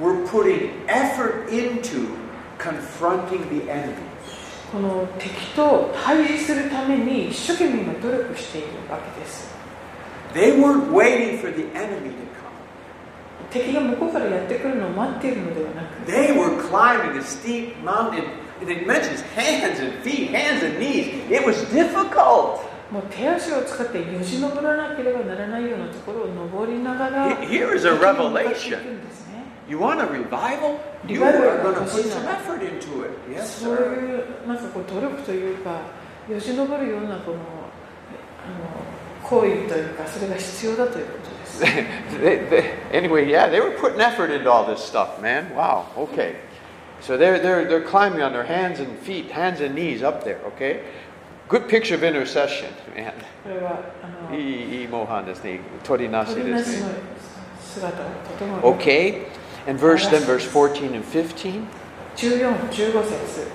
[0.00, 2.16] were putting effort into
[2.58, 3.94] confronting the enemy.
[4.72, 9.50] この敵と対峙するために一生懸命今努力しているわけです
[10.32, 13.50] They weren't waiting for the enemy to come.
[13.50, 18.22] 敵が向こうからやってくるのを待っているのではなく They were climbing a steep mountain.
[18.62, 21.08] And it mentions hands and feet, hands and knees.
[21.30, 22.60] It was difficult.
[22.92, 28.78] もう手足を使ってよじ登らなければならないようなところを登りながら He- here is a 敵に向かってい revelation.
[29.64, 30.78] くんですね You want a revival?
[31.06, 32.14] You Revival are going to 欲 put しいな。
[32.16, 33.10] some effort into it.
[33.32, 33.82] Yes, そう sir.
[33.82, 35.70] いうなんかこう努力というか
[36.28, 41.62] よじ登るようなこのあの行為というかそれが必要だということです
[42.20, 45.54] they, they, anyway, yeah, they were putting effort into all this stuff, man.
[45.54, 45.84] Wow.
[45.96, 46.36] Okay.
[47.00, 50.38] So they're, they're, they're climbing on their hands and feet, hands and knees up there,
[50.54, 50.82] okay?
[51.48, 53.12] Good picture of intercession, man.
[53.42, 55.60] これはあのいいいい模範ですね。
[55.84, 56.92] 取りなし鳥なしのですね。
[57.60, 59.26] 姿をとてもよく Okay.
[59.67, 61.67] And verse then verse 14 and 15.
[62.15, 63.47] 14、15節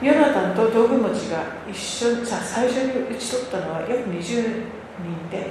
[0.00, 4.62] ヨナタンと道具持ちが一緒にさ最初に討ち取ったのは約20
[5.02, 5.50] 人で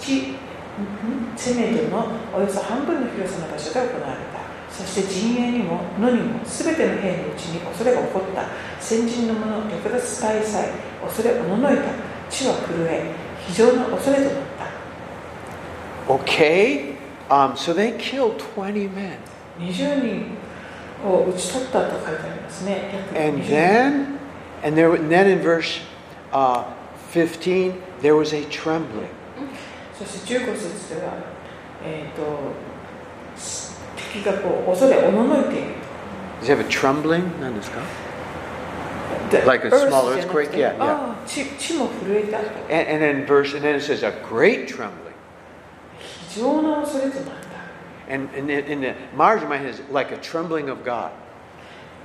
[0.00, 0.36] 1
[1.36, 8.44] セメドのおよそ半分の広さの場所で行われたそして陣営にも野にも全ての兵のうちに恐れが起こった
[8.80, 10.68] 先人の者略奪大祭
[11.04, 11.82] 恐れおののいた
[12.30, 13.12] 地は震え
[13.48, 14.72] 非常の恐れとなった
[16.08, 16.96] Okay.
[17.30, 19.18] Um, so they killed 20 men.
[19.59, 20.25] 20人
[21.05, 24.17] を討ち取ったと書いてありますね約 And 20人 then,
[24.63, 25.81] and there, and then in verse
[26.31, 26.63] uh,
[27.11, 29.07] 15, there was a trembling.
[29.97, 31.13] そして15節では、
[31.83, 32.53] えー、と
[34.13, 35.71] 敵がこう恐れおののいている
[36.41, 37.23] Does he have a trembling?
[37.41, 37.81] 何ですか?
[39.31, 40.51] The Like a earth small じゃなく earthquake?
[40.51, 40.83] て Yeah, yeah.
[40.83, 45.07] ああ地地も震えた And, and then verse, and then it says a great trembling.
[48.07, 50.83] 非常な恐れとなった And, and in in the margin of my head is like a trembling of
[50.85, 51.11] God.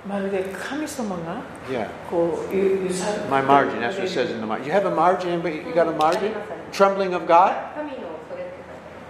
[0.04, 1.86] まるで神様が Yeah.
[2.10, 4.66] こうゆゆさ My margin, that's what it says in the margin.
[4.66, 5.30] You have a margin?
[5.30, 6.32] Anybody, you got a margin?
[6.72, 7.54] Trembling of God?
[7.76, 8.54] 神の恐れって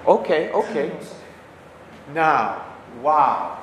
[0.04, 0.90] 書いて Okay, 神 okay.
[0.92, 2.56] の恐れ Now,
[3.02, 3.56] wow.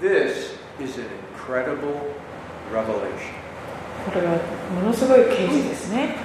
[0.00, 2.00] This is an incredible
[2.72, 3.34] revelation.
[4.12, 4.36] これは
[4.80, 6.16] ものすごい啓示ですね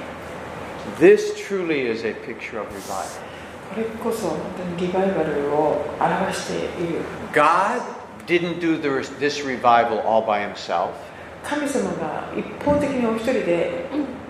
[0.99, 3.21] This truly is a picture of revival.
[3.74, 7.00] これこそ本当にリバイバルを表している
[7.32, 7.82] God
[8.24, 10.90] didn't do this revival all by himself,
[11.42, 13.86] 神様が一方的にお一人で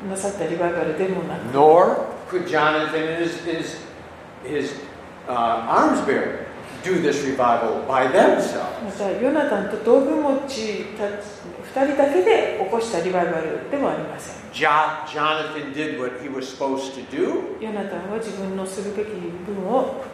[0.09, 3.76] なさったリバイバルでもなく nor could Jonathan and his, his,
[4.44, 4.72] his
[5.28, 6.46] uh, arms bearer
[6.83, 8.98] do this revival by ま themselves?
[8.98, 11.20] たヨナタンと道具持ちたち
[11.82, 14.34] 人だけで起こしたリバイバルでもありません。
[17.58, 20.04] ジョナタンは自分のするべき分を、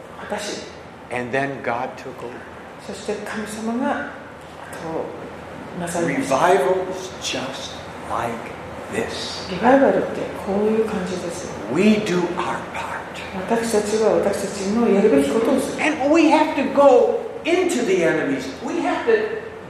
[2.87, 4.09] そして神様が。
[9.51, 11.53] リバイバルってこういう感じです。
[13.35, 15.79] 私たちは私たちのやるべきことをす。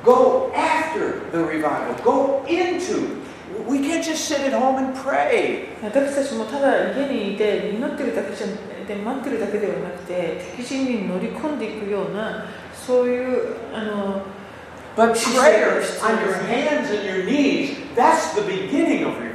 [0.05, 1.95] Go after the revival.
[2.03, 3.23] Go into.
[3.67, 5.69] We can't just sit at home and pray.
[5.83, 8.47] 私たちもただ家にいて祈ってるだけじゃ
[8.87, 14.23] で待ってるだけではなくて敵陣に乗り込んでいくようなそういうあの
[14.97, 19.31] But prayer on your hands and your knees, that's the beginning of revival.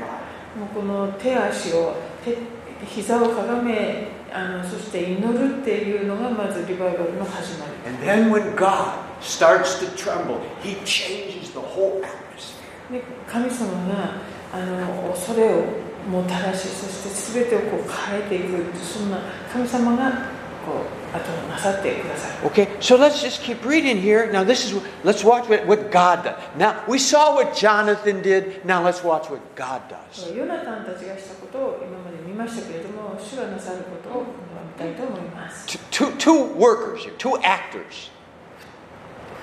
[0.59, 2.37] もうこの手足を手
[2.85, 12.91] 膝をかがめあのそして祈るっていうのがまずリバイバルの始まり And then when God starts to tremble, He changes the whole atmosphere.
[12.91, 14.15] で神様が
[14.53, 15.63] あの恐れを
[16.09, 19.19] もたらしそして全てをこう変えていくそんな
[19.51, 20.29] 神様が
[20.64, 24.30] こう後をなさってくださる Okay, so let's just keep reading here.
[24.30, 26.36] Now, this is let's watch what, what God does.
[26.56, 28.64] Now, we saw what Jonathan did.
[28.64, 30.34] Now, let's watch what God does.
[30.34, 38.10] ヨナタンたちがしたことを今まで見ましたけれども主がなさることを今度は見たいと思います Two, two, two workers here, two actors.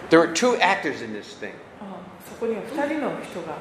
[0.10, 1.54] There are two actors in this thing.
[1.82, 3.58] あそこには2人の人が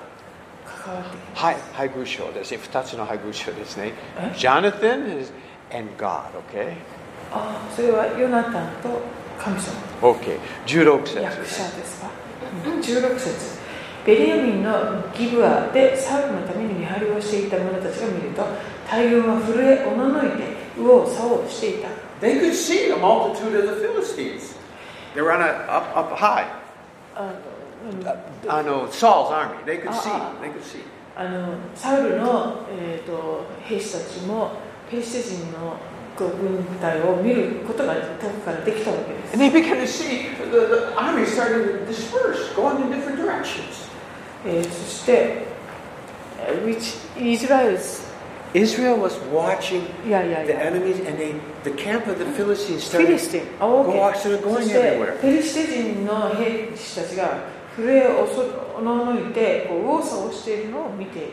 [0.64, 2.59] 関わっているはい、配偶者ですね。
[2.59, 3.92] 二つの配偶者ですね。
[4.18, 5.32] え Jonathan is,
[5.72, 6.76] and God, okay?
[7.31, 9.01] あそれはヨナタンと
[9.39, 10.39] 神様 Okay.
[10.65, 12.09] 16節役者ですか
[12.65, 13.61] うん16節
[14.05, 14.71] ベリヤミンの
[15.15, 18.43] ギブアでサウルのために見張りをしていた者たちが見ると
[18.89, 20.43] 大軍は震えおののいて
[20.75, 21.87] 右往左往していた
[22.19, 24.55] They could see the multitude of the Philistines.
[25.15, 26.45] They were on a up, up high.
[27.15, 27.31] あ
[27.83, 28.07] うん
[28.49, 29.57] I know Saul's army.
[29.65, 30.09] They could see.
[30.11, 30.41] Ah, ah.
[30.41, 30.83] They could see.
[31.15, 34.51] あのサウルの、えー、と兵士たちも
[34.89, 35.75] ペリシテ人の
[36.17, 43.89] 軍隊を見ることが遠くからできたわけです And they began to see the, the army starting to disperse, going in different directions.
[44.45, 45.45] えーそして、
[46.39, 48.10] えー which Israel's
[48.54, 53.08] Israel was watching いやいやい the や enemies, and they, the camp of the Philistines フィ
[53.08, 55.21] started リスティン、あ OK go, started そ going everywhere.
[55.21, 57.39] ペリシテ人の兵士たちが
[57.78, 58.28] 震えを
[58.78, 61.28] おののいてこう右往左往しているのを見ている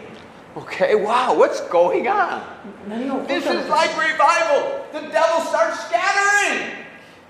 [0.55, 2.41] Okay, wow, what's going on?
[2.87, 4.85] 何が起こっ This たの is か like revival.
[4.93, 6.83] The devil starts scattering.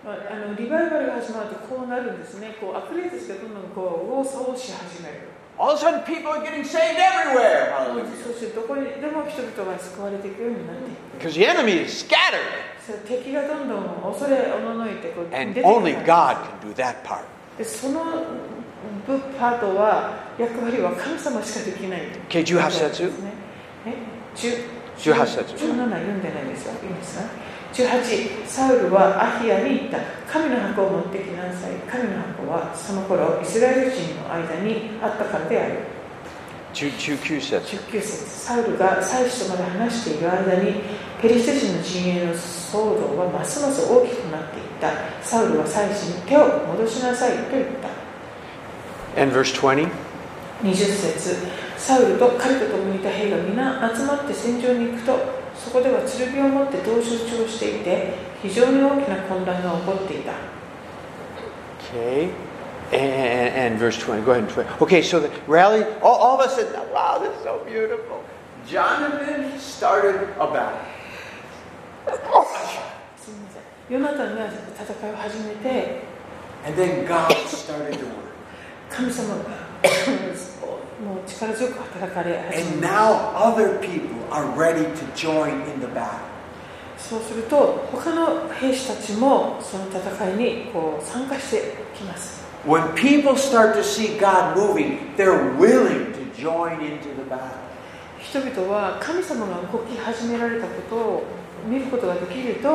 [0.04, 7.72] まああのリバイバルが始まるとこうなるんですねこう悪霊たちがどんどんこう右往左往し始める All of a sudden, people are getting saved everywhere.
[7.72, 8.34] そ Hallelujah.
[8.36, 12.41] してどこにでも人々が救われていくようになっていく Because the enemy is scattered,
[12.86, 17.24] それ敵がどんどん恐れおののいてこう出て and きた only God can do that part.
[18.79, 22.03] でその部パートは役割は神様しかできない。
[22.29, 23.03] Okay, 18節。
[23.03, 23.33] ですね。
[23.87, 23.95] え
[24.37, 25.55] ？10 18節。
[25.55, 26.73] 17読んでないですよ。
[26.83, 27.25] いいですか
[27.73, 29.99] ？18サウルはアヒアに言った。
[30.31, 31.73] 神の箱を持ってきなさい。
[31.91, 35.75] 神の箱はその頃イスラエル人の間にあったからである。
[36.75, 37.57] 19節。
[37.77, 38.29] 19節。
[38.29, 40.81] サウルが祭司とまで話している間に
[41.21, 44.93] ペリシテ人の陣営の騒動はますます大きくなっていった。
[45.23, 47.98] サウルは祭司に手を戻しなさいと言った
[49.15, 49.89] And verse 20.
[50.62, 51.38] 20節
[51.78, 55.19] サウルと彼と共にいた兵が皆集まって戦場に行くと
[55.56, 60.34] そこでは剣を持って同士討ちをしていて非常に大きな混乱が起こっていた
[61.93, 62.34] Okay.
[62.91, 64.24] And, and verse 20.
[64.26, 64.82] Go ahead and 20.
[64.82, 68.24] Okay, so the rally, all, all of us said, wow, this is so beautiful.
[68.67, 70.80] Jonathan started a battle.
[73.17, 76.02] すみませんヨナタンが戦いを始めて
[76.65, 78.24] And then God started to work.
[78.90, 79.44] 神様が
[81.05, 86.18] もう力強く働かれ始 And め now other people are ready to join in the battle.
[86.98, 97.55] そうすると他の兵士たちもその戦いにこう参加してきます When people start to see God moving, they're willing to join into the battle.
[98.20, 101.22] 人々は神様が動き始められたことを
[101.66, 102.68] 見ることができると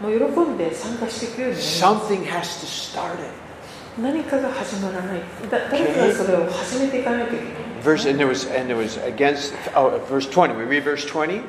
[0.00, 3.45] もう喜んで参加していくようになります Something has to start it.
[3.98, 10.56] 何かが始まらないだ誰かがそれを始めていかないといけない Verse and there was and there was against oh verse 20.
[10.56, 11.42] We read verse 20.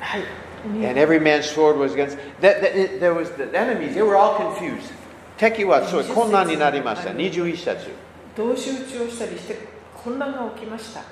[0.00, 0.22] はい、
[0.64, 4.92] And every man's sword was against that, that there was the enemies, they were all confused.
[5.36, 7.10] 敵はそう困難になりました。
[7.10, 7.90] 21節。
[8.36, 9.58] 同士討ちをしたりして
[10.02, 11.02] 混乱が起きました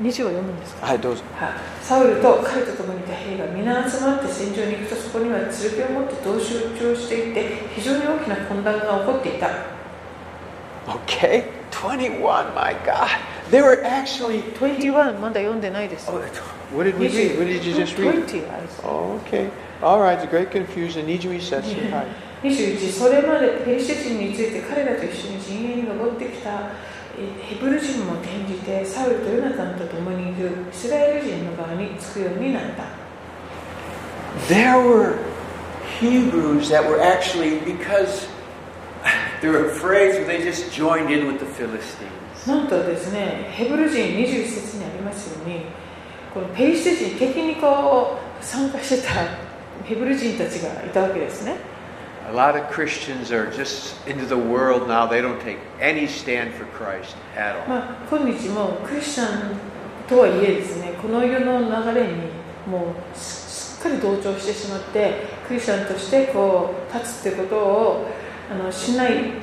[0.00, 1.22] 2章を読むんですか、はい、どうぞ。
[1.36, 1.50] はい、
[1.82, 9.50] サウルと彼と共にいた兵が皆集まって戦場に行くとそこには剣を持って同集中していて非常に大きな混乱が起こっていた
[10.86, 13.08] Okay, 21, my God.
[13.50, 14.42] They were actually.
[14.54, 16.10] 21まだ読んでないです。
[16.10, 16.24] What
[16.84, 17.38] did we read?
[17.38, 18.26] What did you just read?
[18.26, 19.50] 20Okay.
[19.82, 21.06] All right, the great confusion.
[21.06, 21.62] 21節。
[21.92, 22.06] はい。
[22.42, 32.84] 21それまでペリシテ人について彼らと一緒に陣営に登ってきたえヘブル人も転じてサウルとヨナタンと共にいるイスラエル人の側につくようになった
[34.48, 35.18] There were
[36.00, 38.26] Hebrews that were actually, because
[39.42, 42.22] they were afraid, so they just joined in with the Philistines.
[42.46, 45.66] なんとですねヘブル人21節にありますように
[46.34, 49.12] このペリシテ人敵にこう参加してた
[49.84, 51.56] ヘブル人たちがいたわけですね
[52.29, 55.07] A lot of Christians are just into the world now.
[55.07, 57.67] They don't take any stand for Christ at all.
[57.69, 59.55] まあ、今日もクリスチャン
[60.07, 62.13] とはいえですねこの世の流れに
[62.69, 63.47] もうす
[63.77, 68.07] すっかり同調してしまってクリスチャンとしてこう立つってことを
[68.51, 69.33] あのしない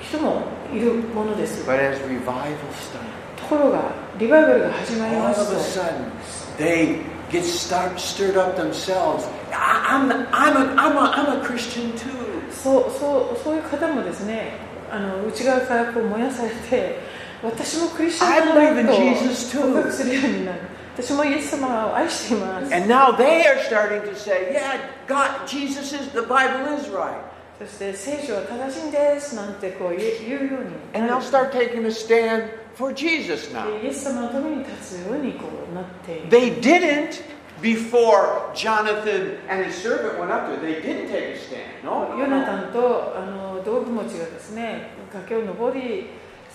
[0.00, 7.98] 人もいるものです But as revival started, ところがリバイバルが始まり all ま of a すと sudden, they get start,
[7.98, 9.26] stirred up themselves.
[9.52, 12.08] I, I'm, I'm, a, I'm, a, I'm a Christian too.
[12.50, 14.52] そうそうそういう方もですね
[14.90, 16.98] あの内側からこう燃やされて
[17.42, 19.60] 私もクリスチャン I だ believe in と Jesus too.
[19.62, 20.60] 告白するようになる
[20.96, 27.14] 私もイエス様を愛しています And now they are starting to say, yeah, God, Jesus is, the Bible is right.
[27.60, 33.70] そして聖書は正しいんですなんてこう言う言うように And な they'll る start taking a stand for Jesus now.
[33.80, 37.20] でイエス様のために立つようにこうなっている They didn't
[37.63, 40.59] Before Jonathan and his servant went up there.
[40.59, 41.81] They didn't take a stand.
[41.83, 42.45] No, ヨ no, ナ no.
[42.45, 46.07] タンとあの道具持ちがですね崖を登り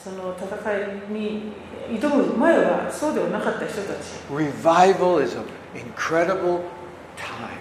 [0.05, 1.53] その戦いに
[1.99, 5.44] 挑む前はそうではなかった人たち Revival is an
[5.75, 6.61] incredible
[7.16, 7.59] time.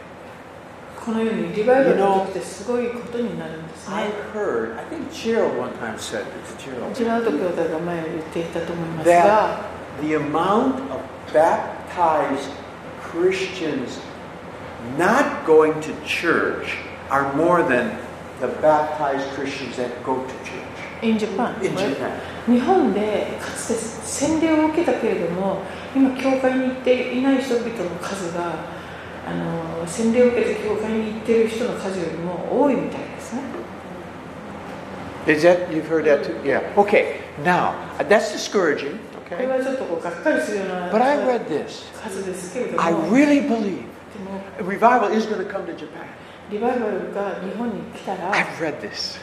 [1.04, 6.94] このようにリバイバルの時ってすごいことになるんですね I heard, I think Gerald one time said this, Gerald.
[6.94, 9.62] ジェラード兄弟が前言っていたと思いますが
[10.02, 11.00] the amount of
[11.34, 12.67] baptized
[13.17, 14.01] Christians
[14.99, 16.77] not going to church
[17.11, 17.97] are more than
[18.41, 20.63] the baptized Christians that go to church
[21.03, 22.21] in Japan in Japan.
[22.47, 25.63] 日本でかつて洗礼を受けたけれども
[25.95, 28.65] 今教会に行っていない人々の数が
[29.25, 33.43] あの洗礼を受けて教会に行っている人の数よりも多いみたいですね
[35.25, 36.37] Is that you've heard that too?
[36.45, 36.63] Yeah.
[36.77, 37.21] Okay.
[37.45, 38.99] Now uh, that's discouraging.
[39.28, 39.46] okay?
[40.92, 41.86] But I read this.
[42.80, 43.86] I really believe
[44.62, 46.08] revival is going to come to Japan.
[48.32, 49.18] I've read this.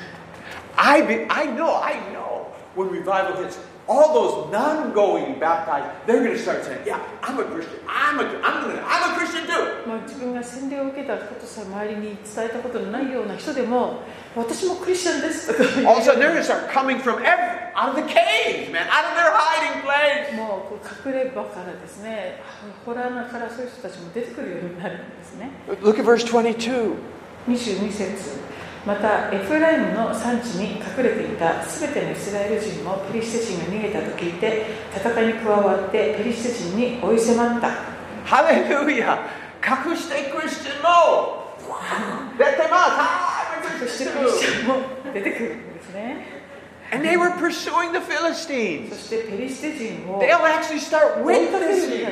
[0.77, 6.34] I, be, I know, I know when revival hits, all those non-going baptized, they're going
[6.34, 7.80] to start saying, "Yeah, I'm a Christian.
[7.88, 14.02] I'm a, I'm gonna, I'm a Christian too." まあ、自分が洗礼を受けたことさえ周りに伝えたことのないような人でも
[14.36, 18.72] 私もクリスチャンですとか言う All of a sudden, they're going to start coming from every, out of the caves,
[18.72, 20.36] man, out of their hiding place.
[20.36, 22.40] もうこう隠れ場からですね
[22.86, 25.50] ホラー穴からそういう人たちも出てくるようになるんですね
[25.82, 26.94] Look at verse 22.
[27.48, 28.38] 22節
[28.87, 37.71] またエフライムの産地に隠れていたすべてのイスラエル人もペリシテ人が逃げたと聞いて戦いに加わってペリシテ人に追い迫った
[38.27, 39.19] Hallelujah.
[39.63, 41.45] 隠してクリスチャンも
[42.39, 42.87] 出てま
[43.81, 43.89] す。
[43.89, 44.77] そしてクリスチャンも
[45.13, 46.45] 出てくるんですね
[46.93, 48.91] And they were pursuing the そ Philistines.
[50.21, 52.07] They'll actually start witnessing.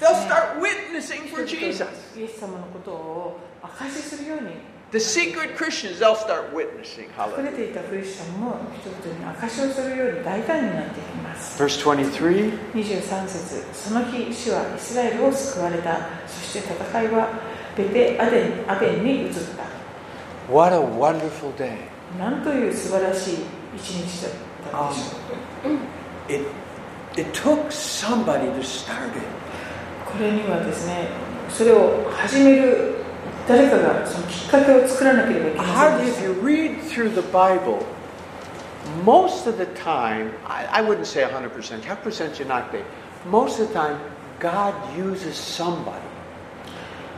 [0.00, 1.86] They'll start witnessing for 人 Jesus.
[4.92, 7.08] The secret Christians, they'll start witnessing.
[7.16, 7.56] 隠れ Hallelujah.
[7.56, 12.72] ていたクリスチャンも人々に証しをするように大胆になっていきます Verse 23.
[12.74, 17.26] 23節その日主はイスラエルを救われたそして戦いは
[17.74, 21.78] ベテアデンアベンに移った What a wonderful day.
[22.18, 23.34] なんという素晴らしい
[23.74, 24.32] 一日だっ
[24.70, 25.72] たでしょう
[26.30, 26.44] It,
[27.18, 29.22] it took somebody to start it.
[30.04, 31.08] これにはですね
[31.48, 32.91] それを始める
[33.48, 37.84] 誰かがそのきっかけを作らなければいけません Hardly, で if した you read through the Bible,
[39.04, 42.84] most of the time, I, I wouldn't say 100%, 100% you're not there.
[43.30, 43.98] Most of the time,
[44.40, 46.00] God uses somebody.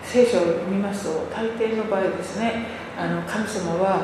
[0.04, 2.66] 聖書を見ますと大抵の場合ですね
[2.98, 4.02] あの神様は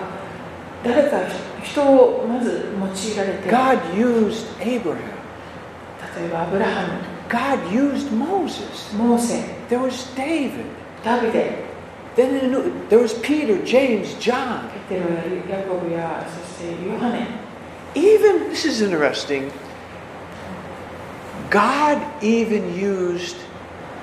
[0.83, 1.19] 誰か
[1.63, 4.97] 人をまず用いられて God used Abraham.
[6.17, 8.97] 例えばアブラハム God used Moses.
[8.97, 10.65] モーセ There was David.
[11.05, 11.70] ダビデ
[12.16, 14.70] Then in the- there was Peter, James, John.
[14.90, 15.10] ペテロ
[15.54, 17.28] やヤコブやそしてヨハネ
[17.96, 19.50] Even, this is interesting,
[21.50, 23.38] God even used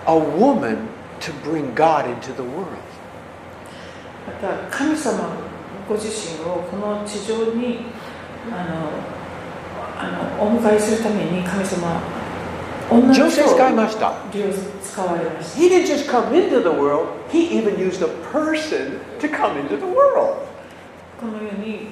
[0.07, 0.89] a woman
[1.21, 2.69] to bring God into the world.
[4.27, 5.31] また神様
[5.89, 7.87] ご自身をこの地上に
[8.51, 8.91] あの
[9.99, 12.01] あのお迎えするために神様
[12.91, 14.13] 女の人を女性使いました。
[14.97, 19.59] 利用使われました He didn't just come into the world, he even used a person to come
[19.59, 20.47] into the world.
[21.21, 21.89] このように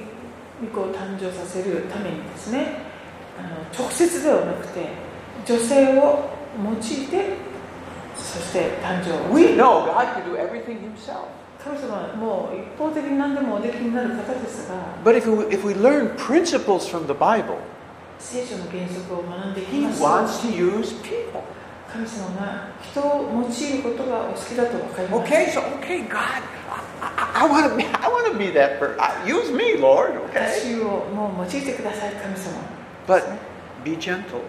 [0.60, 2.78] 御子を誕生させるためにですね
[3.38, 3.48] あの
[3.78, 4.88] 直接ではなくて
[5.46, 6.30] 女性を
[6.62, 7.50] 用いて
[8.16, 11.28] そして誕生を We know God can do everything himself.
[11.62, 17.56] 神様はもう一方的に何でもおできになる方ですが But if we, if we learn principles from the Bible,
[18.18, 21.42] 聖書の原則を学んでいき he ますと wants to use people.
[21.95, 26.43] 神様が人を用いることがお好きだと分かります Okay, so okay, God,
[27.01, 28.97] I, I, want to be I want to be that person.
[29.25, 30.49] Use me, Lord, okay?
[30.51, 32.59] 私をもう用いてください神様
[33.07, 33.23] But
[33.85, 34.41] be gentle.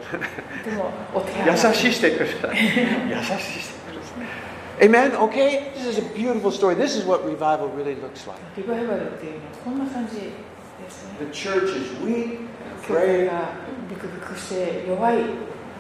[0.65, 2.59] でもお手優柔らかしいしてください。
[2.59, 4.89] 優しいしてください。
[4.89, 5.13] Amen?
[5.17, 5.73] Okay?
[5.75, 6.75] This is a beautiful story.
[6.75, 8.41] This is what revival really looks like.
[8.57, 12.41] リバイバルっていうのはこんな感じですね The church is weak,
[12.87, 13.51] 教会 afraid, が
[13.89, 15.19] ビクビクして弱い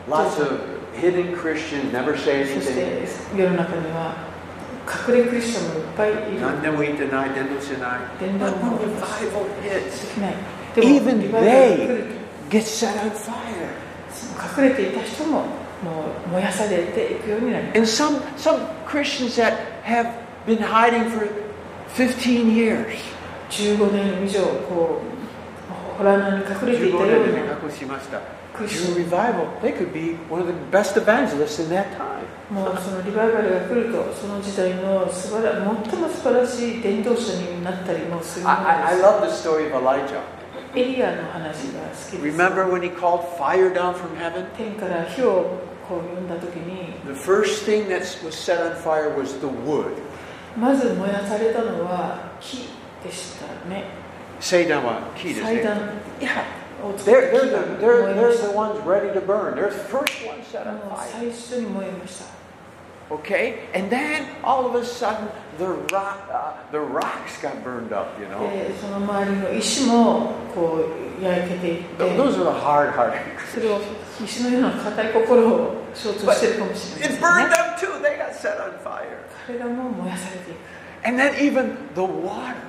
[0.08, 3.38] lots of hidden Christians never say そして anything.
[3.38, 4.14] 世の中には
[5.08, 10.34] 隠れクリスチャンもいっぱいいる何でも言ってない、伝道 But も when revival で hits, きない
[10.74, 12.04] でも Even リバイバルが来る
[12.50, 13.86] get set on fire.
[14.16, 15.40] と隠れていた人も
[15.82, 20.10] もう燃やされていくようになります And some, some Christians that have
[20.46, 21.28] been hiding for
[21.94, 22.86] 15 years.
[23.50, 27.56] 15年以上こうホラー穴に隠れていたような
[28.55, 32.21] クリスチャ During revival, they could be one of the best evangelists in that time.
[32.51, 35.53] ンもうそのリバイバルが来るとその時代の素晴ら
[35.87, 40.21] 最も素晴らしい伝道者になったりもするも I, の I, I で love the story of Elijah.
[40.73, 44.45] すエリアの話が好きです Remember when he called fire down from heaven?
[44.57, 49.95] 天から火をこう呼んだ時に The first thing that was set on fire was the wood.
[50.57, 52.69] まず燃やされたのは木
[53.03, 53.85] でしたね
[54.41, 55.63] Seidan wa ki desu 祭 ne.
[55.63, 56.29] 壇を作っ
[57.04, 59.54] they're, they're, the, they're, they're the ones ready to burn.
[59.56, 61.08] They're the first ones set on fire.
[63.10, 63.60] Okay?
[63.72, 65.28] And then all of a sudden,
[65.58, 68.40] the, rock, uh, the rocks got burned up, you know?
[71.98, 73.40] Those are the hard heartaches.
[77.00, 77.98] it burned them too.
[78.02, 79.24] They got set on fire.
[81.04, 82.60] And then even the water.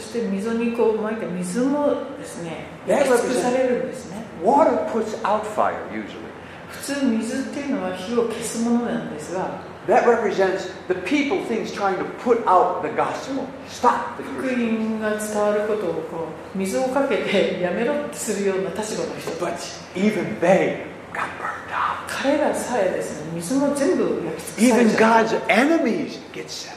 [0.00, 6.26] して溝にこう巻いた水もですね尽くされるんですね Water puts out fire usually.
[6.68, 13.46] 普通水っていうのは火を消すものなんですが That represents the people, things trying to put out the gospel.
[13.68, 20.82] Stop the 福.音が伝わることをこう水をかけてやめろってするような立場の人 But たち even they
[21.12, 22.04] got burned up.
[22.08, 26.75] 彼らさえですね水も全部焼き尽くされ Even ちゃう God's enemies get set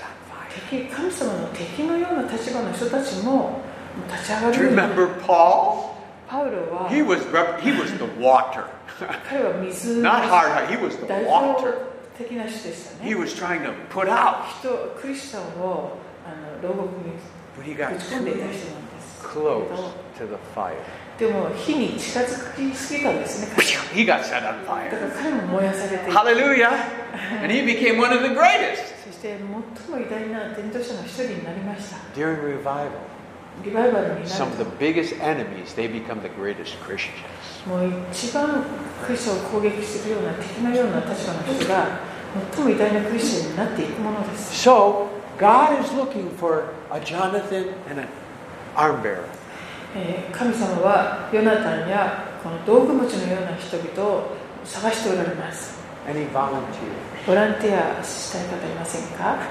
[0.71, 3.61] 神様の敵のような立場の人たちもも
[4.09, 5.95] う立ち上が Do you る remember Paul?
[6.29, 8.65] パウロは He was rep- he was the water,
[9.29, 10.51] 彼は水の not hard.
[10.51, 11.75] heart, He was the 代表 water.
[12.19, 14.69] 的な人でした He ね was trying to put out, 人
[15.01, 16.31] クリスチャンをあ
[16.63, 17.13] の牢獄に
[17.59, 19.75] but he ぶ got ち込んでいた too 人なんですけ close ど
[20.19, 20.73] to the fire.
[21.19, 24.91] でも火に近づきすぎたんですね彼は He got set on だか fire.
[24.91, 26.71] ら彼も燃やされ ていて Hallelujah!
[27.43, 32.88] And he became one of the greatest そ して最も偉大な伝道者の一人になりました during revival.
[33.66, 37.12] リバイバルになる Some of the と biggest enemies, they become the greatest Christians.
[37.68, 38.64] もう一番
[39.06, 42.00] クリスチャンを攻撃するような敵のような立場の人が
[42.56, 45.08] 最も偉大なクリスチャンになっていくものです So,
[45.38, 48.08] God is looking for a Jonathan and an
[48.76, 49.26] arm bearer.
[49.96, 54.24] えー神様はヨナタンやこの道具持ちのような人々を
[54.64, 57.19] 探しておられます Any volunteers?
[57.29, 59.39] ボランティアしたい方いませんか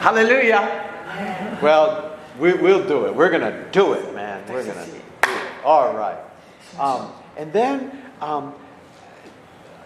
[0.00, 1.58] Hallelujah!
[1.60, 3.14] Well, we, we'll do it.
[3.14, 4.42] We're going to do it, man.
[4.48, 5.02] We're going to do it.
[5.64, 6.16] All right.
[6.78, 7.90] Um, and then,
[8.20, 8.54] um,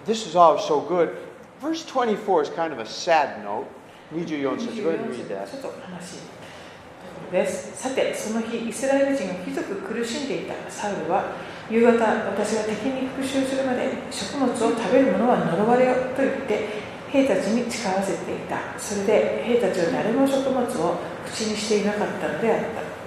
[0.04, 1.16] this is all so good.
[1.60, 3.66] Verse 24 is kind of a sad note.
[4.10, 5.46] 24 says, go ahead and read ちょ that.
[5.46, 11.32] っと悲しいところですさてその日イスラエル人がひどく苦しんでいたサウルは
[11.69, 16.65] 夕方私が敵に復讐するまで食物を食べる者は呪われよと言って
[17.09, 22.99] 兵たちに誓わせていたそれで兵たちは誰も食物を口にしていなかったのであった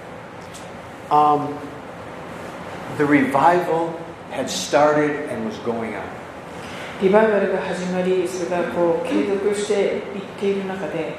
[1.09, 1.59] Um,
[2.97, 3.93] the revival
[4.31, 6.01] had started and was going on.
[7.01, 10.01] リバイバルが始まりそれがこう継続していっ
[10.39, 11.13] ている中で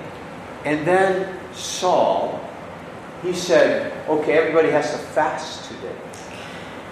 [0.65, 2.41] And then Saul,
[3.23, 6.04] he said, okay, everybody has to fast today.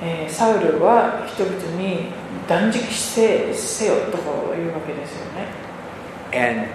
[0.01, 2.09] えーサウルは人々に
[2.47, 4.23] 断食せせよとか
[4.55, 5.47] 言うわけですよね。
[6.33, 6.67] And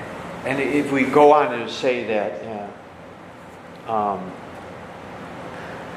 [0.48, 2.42] and if we go on and say that
[3.86, 4.18] uh, um,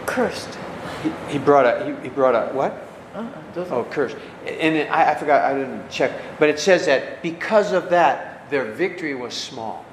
[0.05, 0.57] Cursed.
[1.03, 2.73] he, he brought a he, he brought a what?
[3.15, 4.15] うんうんどうぞ Oh, curse.
[4.45, 5.43] And it, I, I forgot.
[5.45, 9.83] I didn't check, but it says that because of that, their victory was small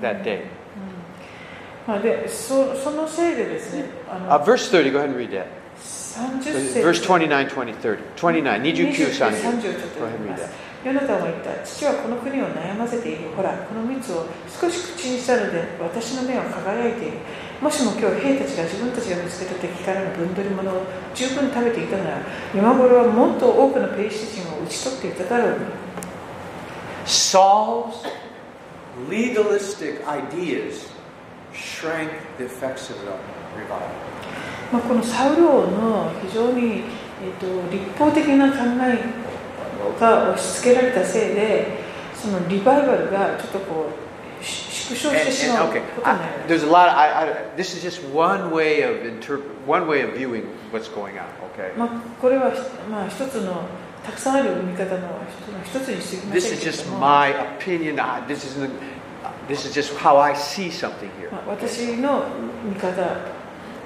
[0.00, 0.44] that day.
[1.86, 4.92] まあ、でそそのせいでですね、あ Uh, の verse 30.
[4.92, 5.46] Go ahead and read that.
[6.11, 7.97] 30節 Verse 29, 20, 30.
[8.15, 8.61] 29.
[8.61, 9.59] 29, 29 30 30.
[9.59, 10.61] をちょっと Go。
[10.83, 11.63] ヨナタンは言った。
[11.63, 13.29] 父はこの国を悩ませている。
[13.37, 17.17] ほら、この蜜を少し口にしたので、私の目は輝いている。
[17.61, 20.81] もしも今日兵たちが自分たちが見つけた敵からの分取り物を
[21.13, 22.17] 十分食べていたなら、
[22.55, 25.59] 今頃はもっと多くのペリシテ人を討ち取っていただろう
[29.09, 30.89] legalistic ideas
[31.53, 33.13] shrank the effects of the
[33.55, 34.50] revival.
[34.71, 36.83] まあ、このサウル王の非常に、
[37.21, 41.79] えっと立法的な考えが押し付けられたせいで、
[42.15, 46.15] そのリバイバルがちょっとこうし縮小 And, してし and, まう okay, I,
[46.47, 46.59] る。
[46.59, 46.87] there's a lot.
[46.87, 50.89] Of, I, I, this is just one way of interpret, one way of viewing what's
[50.89, 51.25] going on.
[51.53, 51.89] Okay, まあ、
[52.21, 52.51] これは、
[52.89, 53.63] まあ、一つの
[54.05, 55.07] たくさんある見方の
[55.63, 57.99] 一つにしてみま this is just my opinion.
[57.99, 58.57] I, this is
[59.47, 61.31] this is just how I see something here.
[61.31, 62.23] まあ、私の
[62.63, 63.40] 見方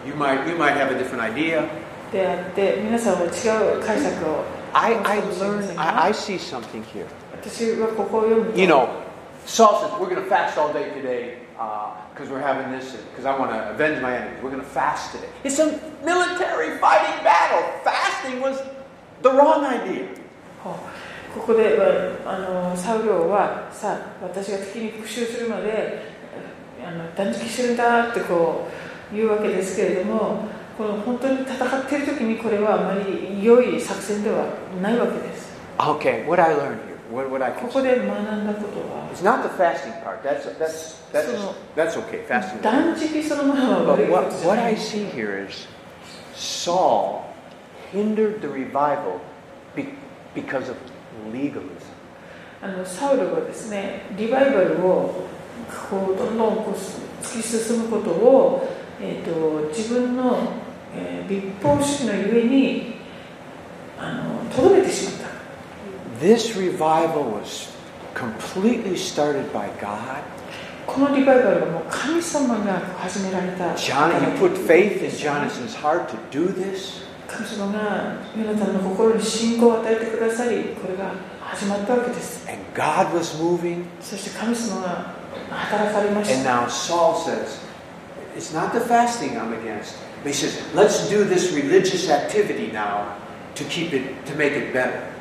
[0.06, 1.64] You might, you might have a different idea.
[2.12, 5.72] であって皆さんは違う解釈を I, 持つ I かもしれませ learn.
[5.72, 7.06] んが I, I see something here.
[7.40, 8.88] 私はここを読むと You know,
[9.46, 11.38] Saul says, We're going to fast all day today
[12.14, 14.42] because we're having this, because I want to avenge my enemies.
[14.42, 15.28] We're going to fast today.
[15.44, 15.66] It's a
[16.04, 17.62] military fighting battle.
[17.84, 18.60] Fasting was
[19.22, 20.08] the wrong idea.
[20.62, 20.74] ほう
[21.38, 21.86] ここでは
[22.26, 26.02] あのサウル王はさあ私が敵に復讐するまで
[26.84, 28.83] あの断食するんだってこう
[29.13, 30.45] 言うわけですけれども
[30.77, 34.47] この本当に戦っている時にこれはあまり良い作戦では
[34.81, 36.25] ないわけです okay.
[36.27, 36.95] What I learned here.
[37.11, 38.07] What, what I ここ.で学ん
[38.47, 40.21] だことは It's not the fasting part.
[40.23, 41.31] That's, that's, that's,
[41.75, 42.25] that's okay.
[42.27, 42.61] Fasting.
[42.61, 45.67] 断食そのものは悪いこ what, とじゃ what な I い see here is
[46.35, 47.21] Saul
[47.93, 49.19] hindered the revival
[49.75, 49.93] be,
[50.33, 50.75] because of
[51.31, 51.95] legalism.
[52.61, 55.27] あのサウルはですねリバイバルを
[55.89, 58.67] こうどんどんこう突き進むことを、
[59.05, 60.39] えー、と自分の、
[60.95, 62.95] えー立法主義のゆえに
[63.97, 65.25] あのとどめてしまった
[66.23, 67.69] This revival was
[68.13, 70.23] completely started by God.
[70.87, 77.03] このリバイバルはもう神様が始められた John, he put faith in Jonathan's heart to do this.
[77.27, 83.85] 神様がヨナタンの心に信仰を与えてくださりこれが始まったわけです And God was moving.
[83.99, 85.13] そして神様が
[85.49, 87.64] 働かれまし And た now Saul says,
[88.35, 89.95] It's not the fasting I'm against.
[90.23, 93.15] But he says, let's do this religious activity now
[93.55, 95.13] to keep it to make it better.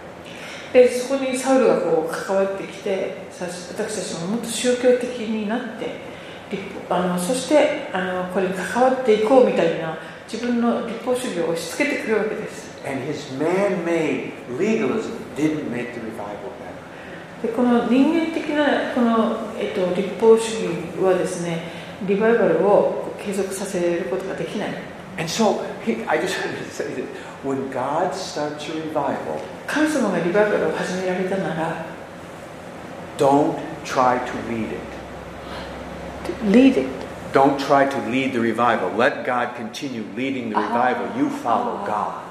[0.73, 6.01] でそこにサウルがこう関わってきて、私たちももっと宗教的になって、
[6.91, 9.97] あのそしてあのこれに関わっていこうみたいな、
[10.31, 12.83] 自分の立法主義を押し付けてくるわけです。
[12.83, 12.91] で、
[17.49, 21.71] この人間的なこの、えっと、立法主義はですね、
[22.03, 23.04] リバイバルを。
[23.23, 24.69] 継続させることができない
[25.17, 27.05] And so he, I just wanted to say that
[27.45, 31.87] when God starts a revival, 神様がリバイバルを始められたなら
[33.17, 34.81] don't try to lead it.
[36.51, 36.89] Lead it
[37.33, 38.91] Don't try to lead the revival.
[38.97, 41.17] Let God continue leading the revival.
[41.17, 42.23] You follow God.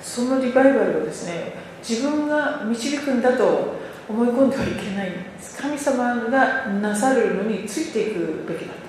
[0.00, 1.52] そのリバイバルをですね
[1.86, 3.74] 自分が導くんだと
[4.08, 8.86] 思い込んではいけないんです神様がなさるのについていくべきだと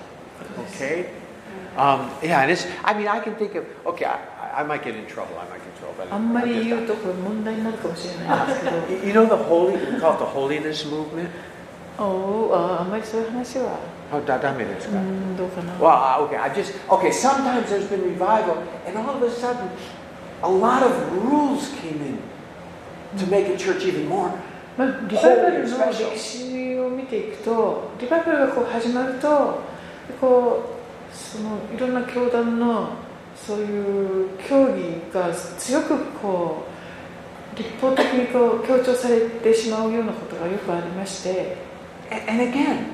[0.58, 1.06] Okay?
[1.77, 4.95] Um, yeah, and it's, I mean, I can think of, okay, I, I might get
[4.95, 5.35] in trouble.
[5.41, 5.95] I might get in trouble.
[5.97, 10.85] but あんまり I'm just- 言うとこれ問題になるかもしれないんですけど You you know the holy, we call it the holiness
[10.87, 11.29] movement?
[11.99, 13.79] おああんまりそういう話は
[14.13, 18.57] How da- ダメですうかんどうかな Well, uh, okay, I just, okay, sometimes there's been revival,
[18.87, 19.69] and all of a sudden,
[20.43, 20.93] a lot of
[21.25, 22.19] rules came in
[23.19, 24.31] to make a church even more.
[24.77, 29.61] まあ、リバイバルの歴史を見ていくとリバイバルがこう始まると
[30.21, 30.76] こう
[31.18, 32.90] そのいろんな教団の
[33.36, 36.66] そういう教義が強くこ
[37.54, 41.58] う立法的にこう強調されてしまうようなことがよくありまして
[42.10, 42.94] And, again,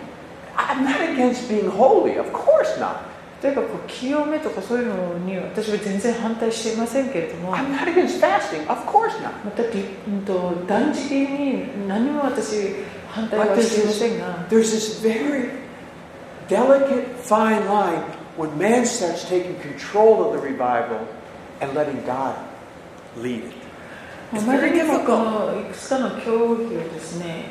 [0.55, 3.13] I'm not against being holy, of course not.
[3.43, 9.31] 例えばこう清めとかそういうのに私は全然反対していませんけれども I'm not against fasting, of course not.
[9.43, 12.75] また、りうんと、断食に何も私
[13.09, 15.62] 反対はしていませんが There's this very
[16.47, 18.01] delicate, fine line
[18.37, 21.07] when man starts taking control of the revival
[21.61, 22.35] and letting God
[23.17, 23.53] lead it.
[24.33, 25.53] あ It's まり very にもこ difficult.
[25.55, 27.45] のいくつかの競技をですね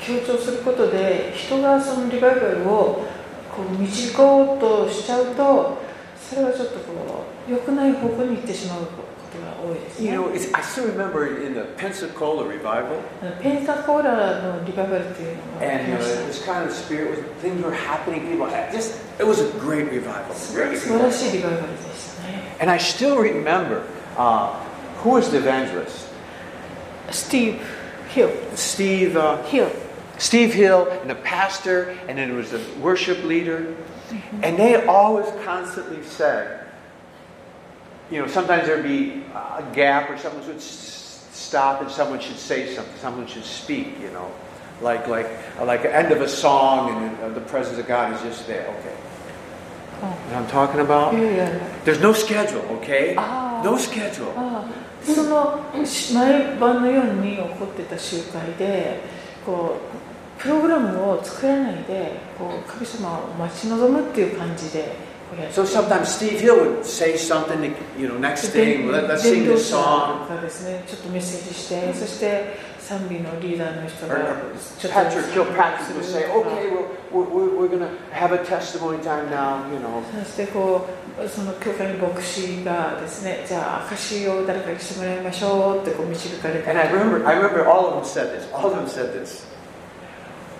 [0.00, 3.04] 強調することで人がそのリバイバルを
[3.54, 5.78] こう導こうとしちゃうと
[6.20, 8.80] それはちょっとこう良くない方向に行ってしまう
[9.65, 15.97] 多いです You ね know, it's, I still remember in the Pensacola revival, あのペンサコーラのリバイバルっていうのがあ and り you
[15.97, 18.21] ま know, した this kind of spirit was things were happening.
[18.27, 20.33] People, just it was a great revival.
[20.33, 21.11] すごい Great 素晴ら revival.
[21.11, 23.83] しいリバイバルでしたね And I still remember
[24.17, 24.53] uh,
[25.03, 26.09] who was the evangelist?
[27.11, 27.59] スティーブ・
[28.09, 29.13] ヒル Steve.
[29.13, 29.67] Uh, ヒル
[30.19, 33.73] Steve Hill and the pastor, and then there was the worship leader,
[34.43, 36.59] and they always constantly said,
[38.11, 42.37] you know, sometimes there'd be a gap or someone would s- stop and someone should
[42.37, 44.27] say something, someone should speak, you know,
[44.81, 45.27] like like
[45.65, 48.47] like the end of a song and then, uh, the presence of God is just
[48.47, 48.67] there.
[48.79, 48.95] Okay,
[50.03, 50.07] Oh.
[50.27, 51.13] you know what I'm talking about?
[51.13, 53.15] いやいやいや There's no schedule, okay?
[53.17, 53.61] Ah.
[53.63, 54.31] No schedule.
[54.35, 58.99] ああそのし毎晩のように起こってた集会で
[59.45, 59.77] こ
[60.37, 64.95] うプログラムを作らないでこう神様を待ち望むっていう感じで
[65.29, 69.43] こうやって So sometimes Steve Hill would say something, you know, next thing, let, let's sing
[69.43, 70.27] 伝道 this 者 song.
[70.35, 76.69] がですねちょっとメッセージしてそして賛美のリーダーの人 Or が or ちょっと Patrick Kilpatrick would say, okay,
[77.13, 80.03] we're, we're, we're going to have a testimony time now, you know.
[80.25, 80.85] そしてこ
[81.23, 88.47] うその教会の牧師がですねじゃあ証を誰かにしてもらいましょうってこう導かれた And I remember, I remember all of them said this.
[88.53, 89.45] All of them said this.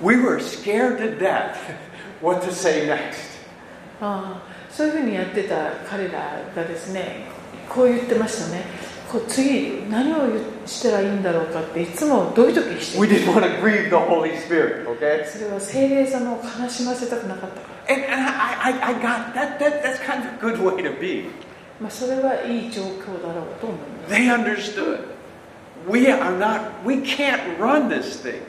[0.02, 1.58] We were scared to death
[2.22, 3.32] what to say next.
[4.00, 7.25] ああ そういうふうにやってた彼らがですね
[7.67, 8.63] こう言ってましたね
[9.11, 15.25] こう次何を言したらいいんだろうかっていつもドキドキして We didn't want to grieve the Holy Spirit, okay?
[15.25, 19.83] それは聖霊様を悲しませたくなかったから And, and I, I, I got that, that.
[19.83, 21.31] That's kind of a good way to be.
[21.81, 25.17] まあそれはいい状況だろうと思います They understood.
[25.89, 28.43] We are not, we can't run this thing.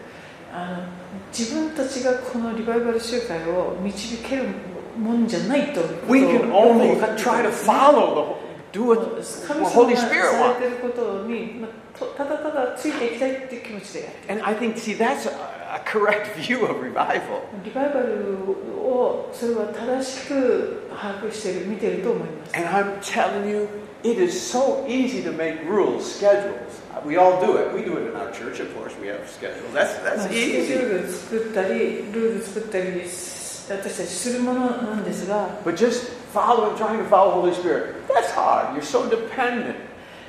[0.51, 0.83] あの
[1.31, 4.43] 自分たちがこのリバイバル集会を導ける
[4.98, 8.36] もんじゃないということを We can よく only 分かってた try ん to ですね follow the, whole-
[8.72, 10.60] do もう what 神 what 様 Holy が Spirit さ wants.
[10.60, 17.42] れてることに、まあ、とただただついていきたいっていう気持ちでやって And I think, see, that's a, a correct view of revival.
[17.64, 23.68] リバイバルをそれは正しく把握している見ていると思います And I'm telling you,
[24.04, 26.80] it is so easy to make rules, schedules.
[27.06, 27.72] We all do it.
[27.74, 28.94] We do it in our church, of course.
[29.00, 29.72] We have schedules.
[29.74, 31.12] That's まあ that's スケジュ easy.
[33.66, 38.74] ール作ったりルール作ったり私たちするものなんですが But just following, trying to follow Holy Spirit, that's hard.
[38.74, 39.76] You're so dependent.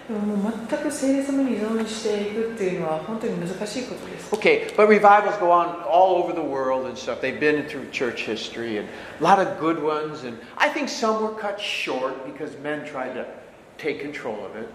[0.08, 7.22] でももう全く聖霊様に依存していくっていうのは本当に難しいことです Okay, but revivals go on all over the world and stuff.
[7.22, 8.88] They've been through church history and
[9.22, 10.26] a lot of good ones.
[10.26, 13.26] And I think some were cut short because men tried to
[13.78, 14.68] take control of it.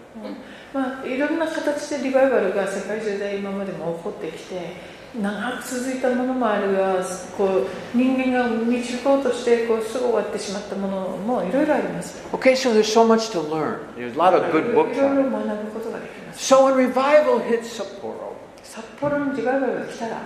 [0.73, 4.73] まあいろんな形でリバイバルが世界中で今までも起こってきて
[5.19, 7.03] 長く続いたものもあるが
[7.35, 13.79] こう人間が導こうとしてこうすぐ終わってしまったものもいろいろあります Okay, so there's so much to learn.
[13.97, 15.47] There's a lot of good いろ books いろ on it.
[15.47, 18.33] 学ぶことができます So when revival hits Sapporo,
[18.63, 20.21] 札幌のリバイバルが来たら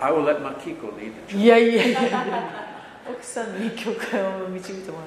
[0.00, 1.38] I will let Makiko lead the church.
[1.42, 2.68] いやいやいや
[3.10, 4.98] 奥さんに教会を導いても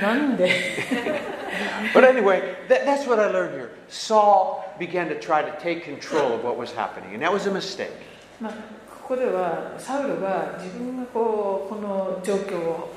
[0.00, 0.50] らうなんで
[1.94, 3.70] But anyway, that, that's what I learned here.
[3.88, 7.50] Saul began to try to take control of what was happening, and that was a
[7.52, 7.92] mistake.
[8.41, 8.53] まあ、
[8.89, 12.89] ここではサウルが自分がこうこの状況を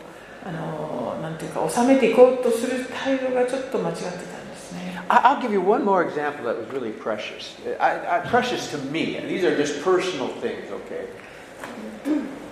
[0.42, 4.12] あのなんていうか収めていこうとする態度がちょっと間違ってたん
[4.48, 5.02] ですね。
[5.08, 7.56] I'll give you one more example that was really precious.
[7.78, 9.20] I, I, precious to me.
[9.28, 11.08] These are just personal things, okay?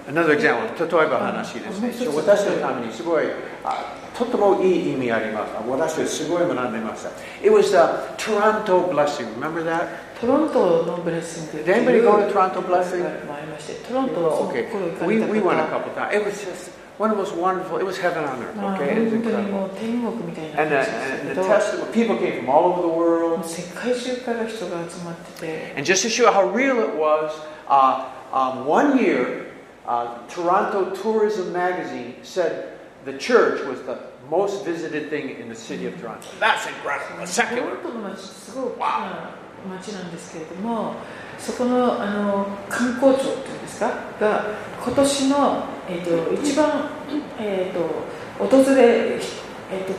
[0.06, 0.68] Another example.
[0.76, 1.92] 例えば話ですね。
[2.14, 3.24] 私のためにすごい
[3.64, 5.52] あとてもいい意味あります。
[5.66, 7.10] 私はすごい学んでました。
[7.42, 7.76] It was the
[8.18, 9.26] Toronto blessing.
[9.38, 10.11] Remember that?
[10.21, 13.25] トロントのブレッシングっていう Did anybody go to Toronto Blessing?
[13.25, 14.69] もありまして、トロントのその Okay.
[14.71, 16.13] 頃行か We, れた we went a 方 couple times.
[16.15, 17.77] It was just one of the most wonderful.
[17.79, 18.55] It was heaven on earth.
[18.55, 19.73] まあ Okay, it was 本当にも incredible.
[19.73, 22.81] う天国みたいな And 感 the, じです and け the ど、 testimony, people came from all over
[22.81, 23.41] the も world.
[23.41, 27.31] う世界中から人が集まってて、 And just to show how real it was,
[27.69, 29.45] uh, um, one year,
[29.85, 32.73] uh, Toronto Tourism Magazine said
[33.05, 33.97] the church was the
[34.29, 36.27] most visited thing in the city of Toronto.
[36.41, 37.21] That's incredible.
[37.21, 37.69] A ト secular.
[37.69, 39.29] ロントの街すごい大きな
[39.68, 40.94] 街なんですけれども
[41.38, 43.90] そこのあの観光庁っていうんですか？
[44.20, 44.44] が
[44.84, 46.90] 今年の、えー、と一番、
[47.38, 49.94] えー、と訪れ、えー、と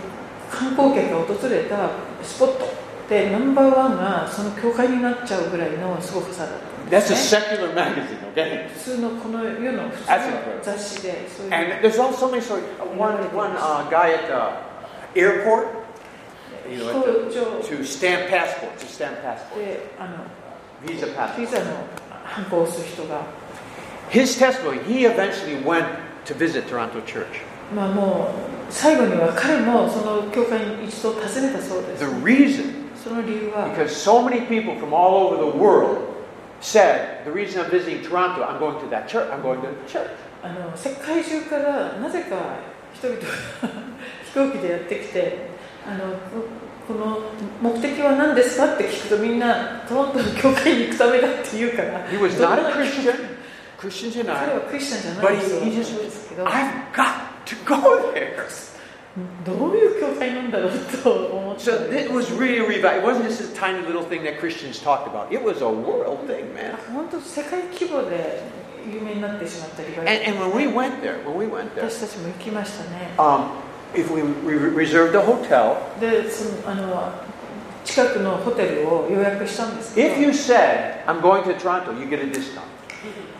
[0.50, 1.90] 観光客が訪れた
[2.24, 2.66] スポット
[3.10, 8.70] でナンバーワンがその教会になっちゃうぐらいのすごさだったん That's で a すね secular magazine, okay?
[8.70, 12.64] 普通のこの世の普通 That's の.雑誌でそういう And there's also so many stories.
[12.80, 15.68] Uh, One, one uh, guy at the airport,
[16.71, 20.25] you 飛 know, 行 at 場 the- to stamp passports, to stamp passports, であの
[20.87, 21.13] visa ビ
[21.47, 21.51] passports.
[21.51, 21.65] ザの
[22.25, 23.23] 反抗をする人が、
[24.11, 25.87] His testimony, he eventually went
[26.25, 27.27] to visit Toronto Church.
[27.75, 35.99] まあ、もう最後には彼もその教会に一度訪ねたそうです The reason, その理由は because so many people from all over the world
[36.61, 39.89] said, the reason I'm visiting Toronto, I'm going to that church, I'm going to the
[39.91, 40.09] church.
[40.43, 42.37] あの世界中からなぜか
[42.95, 43.27] 人々が
[44.33, 45.37] 飛行機でやってきて
[45.86, 46.48] あのこ
[46.88, 47.20] この
[47.62, 53.16] 目的は何ですかって聞くとみんなトロントの教会に行くためだって言うから He was not a Christian,
[53.78, 58.74] Christian 彼 tonight, はクリスチャンじゃない人 he, he だ just ったんですけど I've got to go there.
[59.46, 63.00] どういう教会なんだろうと思って So it was really a revival.
[63.00, 65.32] It wasn't just this tiny little thing that Christians talked about.
[65.32, 66.76] It was a world thing, man.
[66.94, 68.42] 本当世界規模で
[68.92, 73.48] 有名になってしまったリバ And, イ and when we went there, when we went there, 私たちも行きましたね um,
[73.96, 77.12] if we, reserved a hotel, でそのあの
[77.86, 82.62] 近くのホテルを予約したんですけ if ど you said, I'm going to Toronto, you get a discount.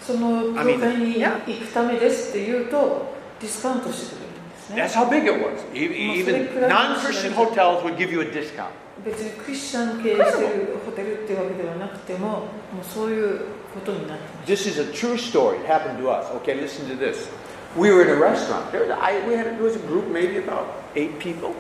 [0.02, 1.30] その教会に行
[1.60, 5.64] くためですって言うとディスカウントしてくれるんですね That's how big it was.
[5.74, 8.68] E- Even non Christian hotels would give you a discount.
[9.06, 12.38] 別にクリスチャン経営してるホテルっていうわけではなくてもも
[12.82, 13.40] うそういう
[13.74, 15.58] ことになってま This is a true story.
[15.62, 16.28] It happened to us.
[16.44, 17.30] Okay, listen to this.
[17.77, 18.73] We were in a restaurant.
[18.73, 21.55] There was, I, we had, there was a group, maybe about eight people.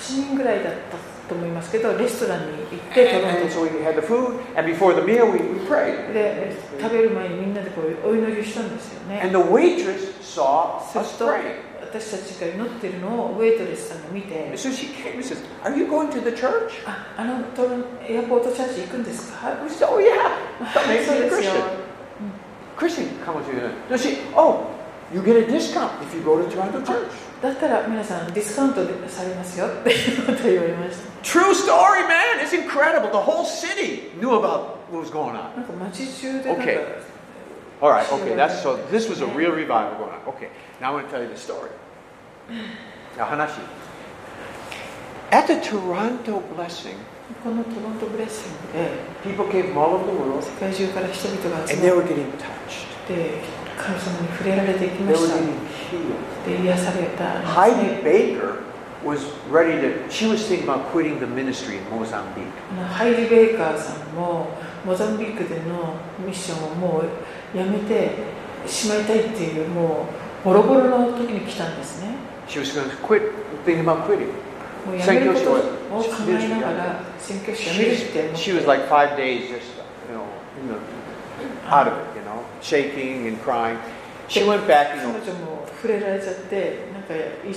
[0.00, 0.96] す8人ぐらいだった
[1.28, 5.60] と思いますけどレストランに行ってト And, ロン and ト so we had the food, and before the meal, we, we
[5.66, 6.12] prayed.
[6.12, 11.56] で食べる前にみんなでこうお祈りしたんですよね And the waitress saw する us と praying.
[11.80, 16.70] 私たちが祈ってるのをウェイトレスさんが見て And so she came and says, Are you going to the church?
[16.86, 20.18] ああのトロンエアポートチャーチ行くんですか We said, Oh, yeah.
[20.62, 21.52] は That い makes そう me a ですよ
[22.76, 23.08] Christian.
[23.10, 23.70] Christian, come on to you.
[23.90, 24.66] No, she, oh,
[25.12, 27.08] you get a discount if you go to Toronto Church.
[27.40, 32.40] だったら皆さんディスカウントでされますよっていうことを言われました True story, man.
[32.42, 33.10] It's incredible.
[33.10, 35.54] The whole city knew about what was going on.
[35.56, 36.78] なんか街中でなんか、 Okay.
[37.80, 38.34] All right, okay.
[38.34, 38.76] That's so.
[38.90, 40.34] This was a real revival going on.
[40.34, 40.48] Okay,
[40.80, 41.70] now I want to tell you the story.
[43.16, 43.60] Now, Hanashi.
[45.30, 46.96] At the Toronto blessing,
[47.44, 48.90] このトロントブレッシングで
[49.22, 53.61] people came from all over the world, 世界中から人々が集 and they ま were っ getting touched.
[53.77, 55.35] 神様に触れられていきました。
[56.45, 57.41] で、癒された。
[57.41, 58.55] ハイディ・ベイカーは、
[62.91, 64.49] ハイディ・ベイカーさんも、
[64.85, 65.95] モザンビークでの
[66.25, 67.03] ミッションをもう
[67.57, 68.11] 辞めて
[68.65, 70.07] しまいたいっていう、も
[70.45, 72.15] う、やめてしまいたいっていう、もう、ボロボロの時に来たんですね。
[72.47, 73.31] She was going to quit,
[73.65, 74.27] thinking about quitting.
[74.83, 75.39] She was,
[78.35, 79.71] she was like five days just,
[80.09, 80.25] you know,
[80.59, 80.75] in the
[81.72, 83.78] out of it, you know, shaking and crying.
[84.28, 87.18] She went back, you 彼 know, 女も触れられちゃってなんかい
[87.48, 87.54] い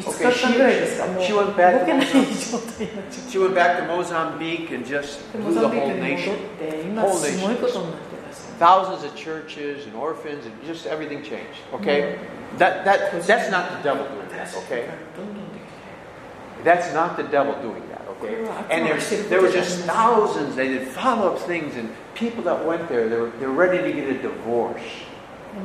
[0.00, 2.50] 5 Okay, 日間ぐらいですか she- もう she 動 went back to けない Mozambique.
[2.50, 6.16] 状態になっちゃって she went back to Mozambique and just で blew モ the ザンビー whole クに戻
[6.16, 6.32] nation.
[6.32, 7.46] って今 Whole す nation.
[7.46, 11.60] ごいことになってます Thousands of churches and orphans and just everything changed.
[11.74, 12.16] Okay,
[12.58, 14.46] that that that's not the devil doing that.
[14.46, 17.89] 新しい Okay, 世界がどんどんできて that's not the devil doing that.
[18.22, 18.36] Okay,
[18.70, 18.98] and there,
[19.28, 20.56] there were just thousands.
[20.56, 23.08] They did follow up things and people that went there.
[23.08, 24.82] They were they were ready to get a divorce.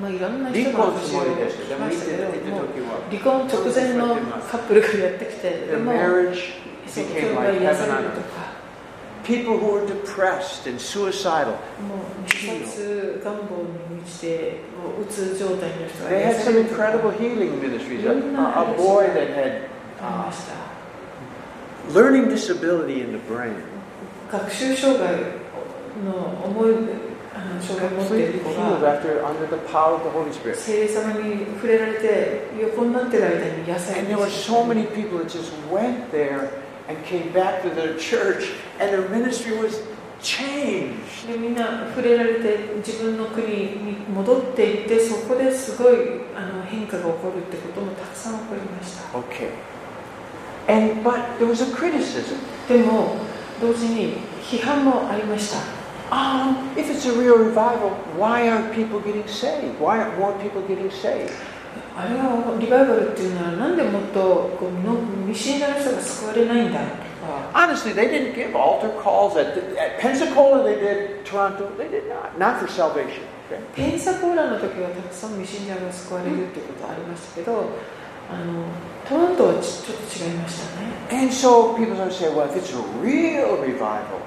[0.01, 2.68] まあいろんな人が私を来ましたけどもう
[3.09, 4.16] 離婚直前の
[4.49, 6.53] カップルがやってきて The でも marriage
[6.88, 8.24] そう became 教 like 会癒さ heaven れ on ると earth.
[8.24, 8.62] か
[9.24, 13.39] People who were depressed and suicidal, もう自殺願望
[13.91, 18.05] に満ちてもううつ状態の人が they 癒 had さ some れるとか incredible healing ministries.
[18.07, 19.68] A, a boy that had
[19.99, 20.64] あり uh, ました
[21.93, 23.55] learning disability in the brain,
[24.32, 25.12] 学習障害
[26.05, 26.14] の
[26.45, 26.76] 重い
[27.34, 30.55] あの障害を持っている completely 子 healed が after under the power of the Holy Spirit.
[30.55, 36.49] 聖霊様に触れられて横になってる間に癒され And て there were so many people that just went there
[36.88, 39.82] and came back to their church, and their ministry was
[40.22, 41.28] changed.
[41.28, 45.95] でみんな触れられて自分の国に戻っていってそこですごい
[46.36, 49.49] あの変化が起こるってこともたくさん起こりました Okay.
[50.68, 52.38] And but there was a criticism.
[52.68, 53.18] でも
[53.59, 55.82] 同時に批判もありました
[56.12, 59.80] Um, if it's a real revival, why aren't people getting saved?
[59.80, 61.32] Why aren't more people getting saved?
[61.95, 67.12] あれはリバイバルっていうのはなんでもっとこうの未信者の人が救われないんだとか
[67.53, 70.64] Honestly, they didn't give altar calls at, at Pensacola.
[70.64, 71.70] They did Toronto.
[71.78, 72.38] They did not.
[72.38, 73.24] Not for salvation.
[73.47, 73.62] Okay.
[73.76, 77.70] ペンサコーラの時はたくさん未信者が救われるっていうことはありましたけど
[78.30, 78.64] あの
[79.07, 84.22] トロントはちちょっと違いましたね And so people are saying, well, if it's a real revival,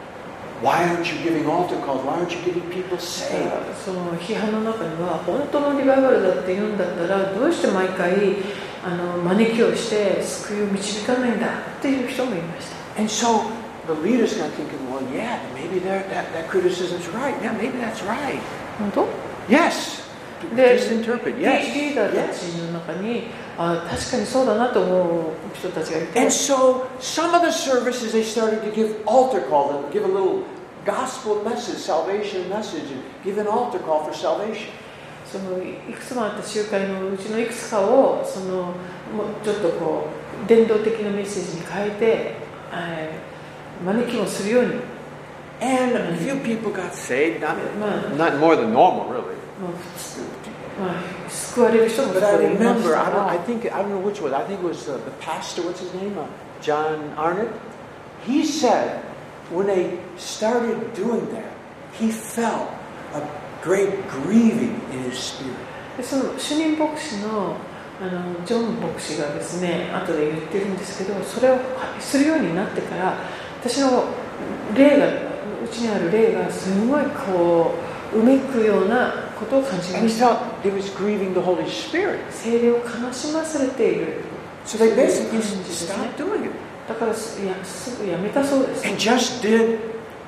[0.63, 2.05] why aren't you giving altar calls?
[2.05, 3.51] Why aren't you getting people だか saved?
[3.71, 8.37] らその批判の中には本当のリバイバルだって言うんだったらどうして毎回
[8.85, 13.49] あの招きをして救いを導かないんだっていう人もいました And so
[13.87, 17.35] the leader's kind of thinking, well, yeah, maybe they're- that, that criticism's right.
[17.43, 18.39] Yeah, maybe that's right.
[18.79, 19.07] 本当
[19.49, 20.03] Yes.
[20.55, 21.37] で Misinterpret.
[21.39, 21.75] リ Yes.
[21.75, 22.67] リーダーたち yes.
[22.67, 23.25] の中に
[23.57, 25.25] あ確かにそうだなと思う
[25.55, 30.09] 人たちがいて And so some of the services they started to give altar call, and give a
[30.09, 30.43] little
[30.85, 34.69] gospel message, salvation message, and give an altar call for salvation.
[35.25, 40.07] そのいくつもあった集会のうちのいくつかをそのもうちょっとこ
[40.45, 42.35] う伝道的なメッセージに変えて、
[42.73, 43.35] えー
[43.85, 44.71] 招きもするように、
[45.61, 49.35] And a few people got saved, not, まあ not more than normal, really.
[51.30, 54.22] 救われる人もそ But I こでいまし remember, た I, が don't, I think, I don't know which
[54.22, 56.18] one, I think it was uh, the pastor, what's his name?
[56.18, 56.26] Uh,
[56.62, 57.50] John Arnott.
[58.26, 59.02] He said
[59.52, 61.52] when they started doing that,
[61.94, 62.70] he felt
[63.14, 63.22] a
[63.62, 65.56] great grieving in his spirit.
[65.98, 67.56] でその主任牧師の
[68.02, 71.58] あのジョン牧師がですね後で言ってるんですけどそれを
[72.00, 73.18] するようになってから
[73.60, 74.06] 私の
[74.74, 77.76] 霊がうちにある霊がすごいこ
[78.14, 80.28] ううめくようなことを感じました
[80.64, 82.20] felt it was grieving the Holy Spirit.
[82.32, 84.24] 精霊を悲しまされている
[84.66, 86.52] So they basically stopped doing it
[86.88, 89.80] だからすいやすぐやめたそうです and just did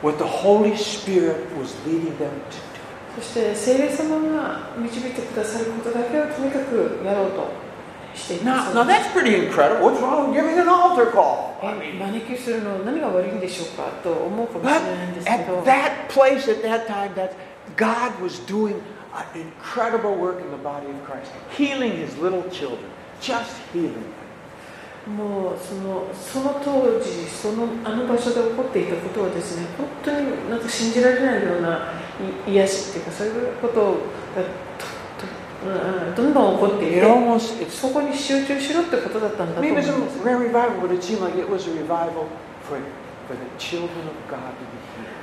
[0.01, 2.71] what the Holy Spirit was leading them to do.
[3.17, 7.71] そして聖霊様が導いてくださることだけをとにかくやろうと
[8.43, 9.85] Now, now that's pretty incredible.
[9.89, 11.55] What's wrong with giving an altar call?
[11.63, 17.31] I え mean, 招きするの何が悪いんでしょうかと思うかもし But at that place, at that time, that
[17.77, 18.81] God was doing
[19.13, 22.89] an incredible work in the body of Christ, healing His little children,
[23.19, 24.21] just healing them.
[25.07, 31.91] もうそのその当時そのあの場所で起こっていたことはですね本当になんか信じられないような
[32.47, 34.45] い癒しっていうかそういうことが
[36.15, 41.73] どんどん起こっていてそこに集中しろってことだったんだと思うん maybe で it was す a rare revival, but it seemed like it was a
[41.73, 42.27] revival
[42.69, 42.77] for,
[43.27, 44.70] for the children of God to.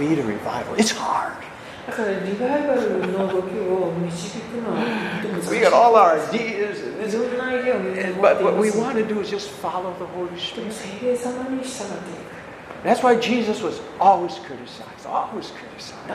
[0.00, 0.74] lead a revival.
[0.74, 1.36] It's hard.
[5.50, 6.80] we got all our ideas,
[7.98, 10.72] and, but what we want to do is just follow the Holy Spirit.
[12.84, 16.08] That's why Jesus was always criticized, always criticized.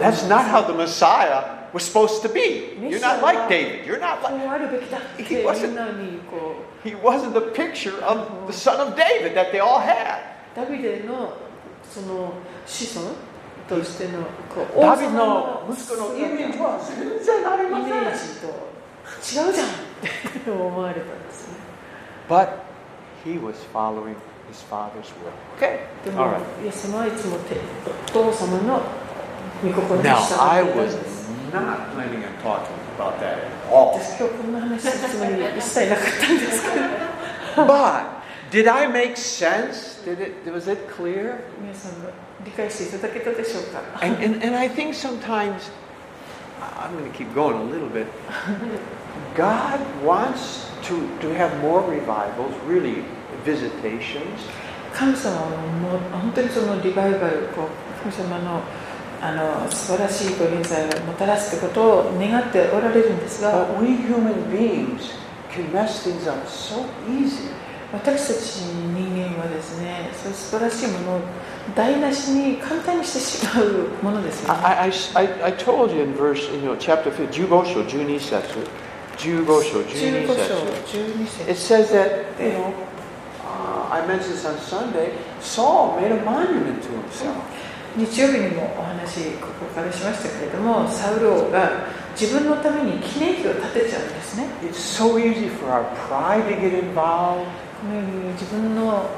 [0.00, 2.76] That's not how the Messiah was supposed to be.
[2.80, 3.84] You're not like David.
[3.86, 4.32] You're not like.
[5.26, 5.74] He wasn't,
[6.84, 10.22] he wasn't the picture of the son of David that they all had.
[10.54, 11.32] うダビデの
[11.90, 12.32] その
[12.66, 13.10] 子孫
[13.68, 14.20] としての
[14.54, 17.88] こうダビデの息子の姿イメージは全然ありません。
[17.88, 19.70] イメージと違うじゃんっ
[20.44, 21.54] て思われたんですね
[22.28, 22.48] But
[23.24, 24.16] he was following
[24.50, 25.32] his father's will.
[25.58, 25.80] Okay?
[26.04, 27.56] でも.イエス様はいつもて
[28.08, 28.80] お父様の
[29.62, 32.84] 御心に従 Now, ってい I たです not planning on talking
[38.53, 40.01] did I make sense?
[40.03, 41.39] Did it was it clear?
[41.61, 41.91] 皆さん
[42.45, 45.69] 理解していただけたでしょうか And, and, and I think sometimes,
[46.61, 48.07] I'm going to keep going a little bit.
[49.35, 53.03] God wants to, to have more revivals, really
[53.43, 54.39] visitations.
[54.93, 55.49] 神様は
[55.81, 58.61] もう本当にそのリバイバルこう神様の
[59.21, 65.11] あの素晴らしいご臨在をもたらすということを願っておられるんですが But we human beings
[65.51, 67.51] can mess things up so easy.
[67.94, 68.60] 私たち
[68.94, 71.20] 人間はですねそういう素晴らしいものを
[71.74, 78.42] 台無しに簡単にしてしまうものですよね I, I, I, I told you in verse, you know, chapter 5, 15章12節
[79.16, 82.72] 15章12 15章節12 It 節 says that, you know,
[83.44, 87.36] uh, I mentioned this on Sunday, Saul made a monument to himself.
[87.96, 91.70] 日曜日にもお話ここからしましたけれどもサウル王が
[92.18, 97.46] 自分のために記念碑を建てちゃうんですね It's so easy for our pride to get involved,
[98.32, 99.10] 自分の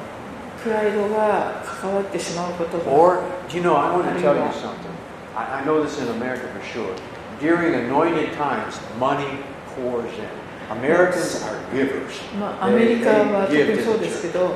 [0.63, 4.91] プライドが関わってしまうことが or, do you know, I want to tell you something.
[5.37, 6.95] I, I know this in America for sure.
[7.41, 9.45] During anointed times, money
[9.75, 10.27] pours in.
[10.71, 12.21] Americans are givers.
[12.41, 14.51] まあ、アメリカは特にそうですけど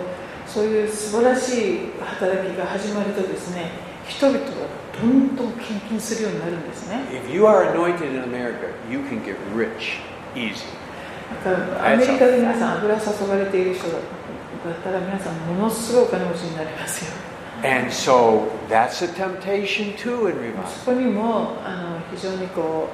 [0.46, 3.70] そういう素晴らしい働きが始まるとですね
[4.08, 4.46] 人々が
[5.00, 10.00] どんどん献金するようになるんですね If you are anointed in America, you can get rich
[10.34, 10.64] easy.
[11.43, 13.99] だからアメリカで皆さん油注がれている人だっ
[14.83, 17.11] たら皆さんものすごいお金持ちになりますよ
[17.63, 20.67] And so that's a temptation too in revival.
[20.67, 22.89] そこにもあの非常にこ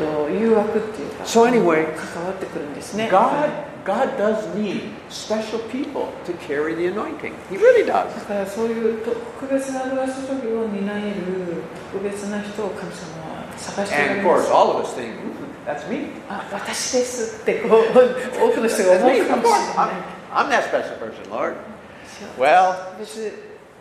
[0.00, 3.50] う、うん、と誘惑っていうか So anyway, 関わってくるんですね God,
[3.84, 7.34] God does need special people to carry the anointing.
[7.50, 8.12] He really does.
[8.14, 10.12] だからそういう特別な油注
[10.42, 11.62] ぎを担える
[11.92, 12.96] 特別な人を神様
[13.36, 16.08] は探しておら And れ of ま course, す all of us think, "Hmm, that's me.
[16.28, 19.20] あ私ですってこう多くの人が That's 思 me.
[19.20, 19.88] うか Of もし course, れない
[20.32, 21.54] I'm, I'm that special person, Lord.
[21.54, 23.30] ですよ Well, 別で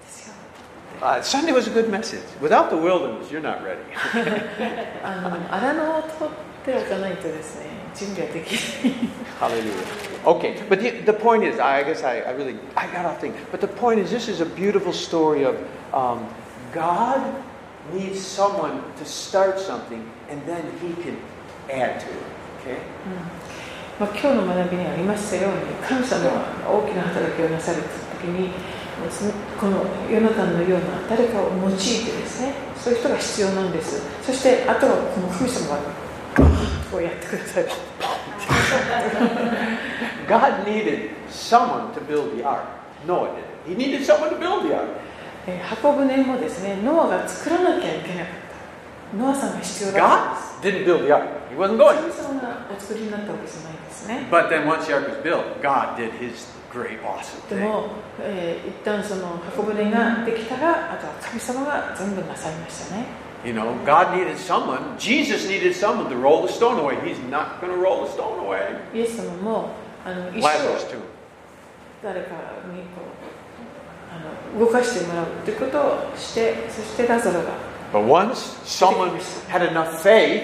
[0.07, 0.33] すよ
[1.01, 2.21] uh, Sunday was a good message.
[2.41, 3.79] Without the wilderness, you're not ready.
[5.03, 8.93] あの荒野を取っておかないとですね準備はできない
[9.39, 9.73] Hallelujah.
[10.25, 13.33] Okay, but the, the point is, I guess I, I really, I got off thing.
[13.51, 15.55] But the point is, this is a beautiful story of
[15.93, 16.25] um,
[16.73, 17.19] God
[17.93, 21.17] needs someone to start something, and then He can
[21.72, 22.18] add to it.
[22.62, 22.78] Okay?
[24.00, 28.48] まあ、今日の学びにありましたように神様は大きな働きをなされた時に
[29.60, 35.82] このヨナタンのような誰かを用いてですねそういう人が必要なんですそしてあとはこの神様が
[36.90, 37.68] こうやってくださる
[40.28, 42.64] God needed someone to build the ark.
[43.06, 43.44] Noah did.
[43.66, 44.88] He needed someone to build the ark.
[45.46, 48.39] えー箱舟もですねノアが作らなきゃいけなかった
[49.16, 51.26] ノアさんが必要だったん God です didn't build the ark.
[51.50, 51.96] He wasn't going.
[51.98, 57.68] 神様がお作りになったわけじゃないんですね But then once the ark was built, God did His great, awesome で thing.
[57.68, 57.88] も、
[58.20, 63.04] えー一旦その箱舟ができたらあとは神様が全部なさいましたね
[63.42, 64.98] You know, God needed someone.
[64.98, 66.96] Jesus needed someone to roll the stone away.
[67.02, 68.76] He's not going to roll the stone away.
[68.94, 69.70] イエス様も
[70.04, 70.98] あの石を Lazarus too.
[72.02, 80.43] 誰かにこうあの動かしてもらうということをしてそしてラザロが But once someone had enough faith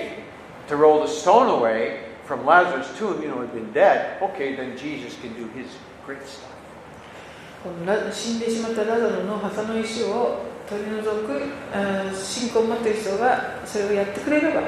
[0.67, 4.77] to roll the stone away from Lazarus' tomb, you know, had been dead, okay, then
[4.77, 5.67] Jesus can do his
[6.05, 6.47] great stuff.
[7.63, 14.63] このラ死んでしまったラザロの墓の石を取り除くあー信仰を持っている人がそれをやってくれれば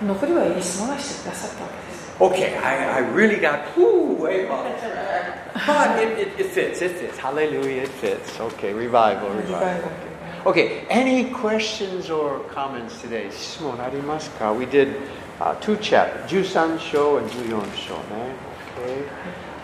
[0.00, 5.66] 残りはイエス様がしてくださったわけです Okay, I, I really got whoo, way off track.
[5.66, 7.18] But it, it, it fits, it fits.
[7.18, 8.40] Hallelujah, it fits.
[8.40, 9.82] Okay, revival, リバイ revival.
[9.82, 10.09] バル
[10.44, 13.30] Okay, any questions or comments today?
[13.30, 14.94] 質問ありますか We did
[15.40, 18.34] uh, two chapters, 13章 and 14章ね。
[18.76, 19.04] Okay.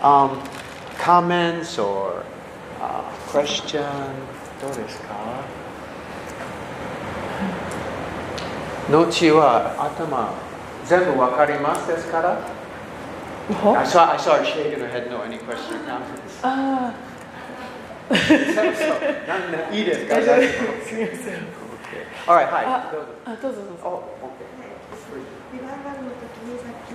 [0.01, 0.37] Um,
[0.99, 2.23] comments or
[2.81, 3.81] uh, question?
[4.61, 5.13] どうですか
[8.89, 10.33] 後は頭
[10.85, 12.37] 全部わかりますですから
[13.61, 15.09] ほ I saw, I saw her shaking her head.
[15.09, 16.39] No, any question or comments?
[16.43, 17.06] あそうそうなんで
[18.08, 22.04] いいですかすみません Okay.
[22.28, 22.68] All right, はい。
[22.68, 23.16] あどうぞ。
[23.24, 24.44] あどうぞどうぞ Oh, okay.
[25.56, 26.92] リバイバルの時にさっき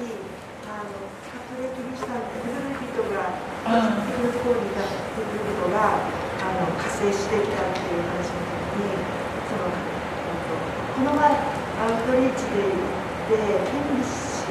[0.69, 0.93] あの
[1.33, 3.33] カトリックリスタン古い人が
[3.65, 3.73] キ
[4.21, 4.85] リスト教にいた
[5.17, 9.01] 古い人があの加勢してきたっていう話の時に
[9.49, 14.45] そのこの前アウトリーチで行ってケンリ氏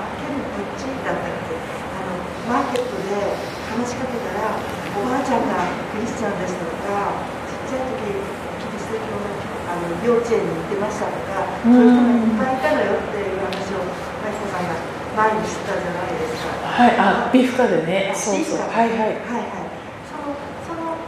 [0.00, 1.60] あケンどっちだったっけ？
[1.60, 2.16] あの
[2.48, 3.20] マーケットで
[3.68, 4.56] 話しかけたら
[4.94, 7.18] おばあちゃんがクリスチャンですとか
[7.50, 9.26] ちっちゃい時キリスト教の
[9.64, 13.82] あの幼稚園に行ってましたとかそういう人がいっぱいいたのよっていう話を
[14.22, 14.76] マイコさんが
[15.16, 16.50] 前に知ったじゃないですか。
[16.74, 16.94] はい。
[16.98, 18.12] あビーフカでね。
[18.14, 18.66] そうそう。
[18.66, 18.98] はいはい。
[18.98, 19.66] はいはい。
[20.10, 20.34] その
[20.66, 20.98] その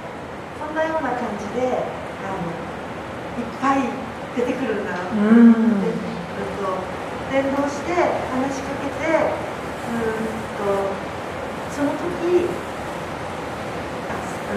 [0.62, 1.66] そんなような感じで
[2.22, 2.46] あの
[3.38, 3.82] いっぱい
[4.38, 5.82] 出てくるんだなとうん。
[5.82, 6.02] でうん
[6.58, 6.80] と
[7.34, 9.10] 連動して話しかけて
[9.90, 10.26] うん
[10.58, 10.90] と
[11.74, 12.46] その時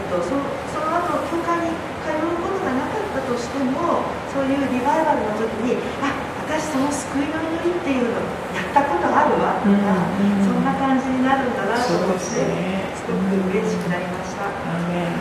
[0.10, 0.30] とそ
[0.70, 1.74] その後教会に
[2.06, 6.14] 通うことがなかったとしてもそういうリバイバルの時にあ
[6.46, 8.22] 私その救いの祈りっていうの
[8.54, 14.46] やったことあるわとか、うんうんそんな感じになるんだなと思ってすねすごく嬉しくなりました。
[14.46, 15.18] Amen.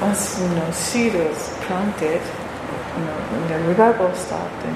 [0.00, 4.74] Once you know seed is planted, you know, when the revival starts, then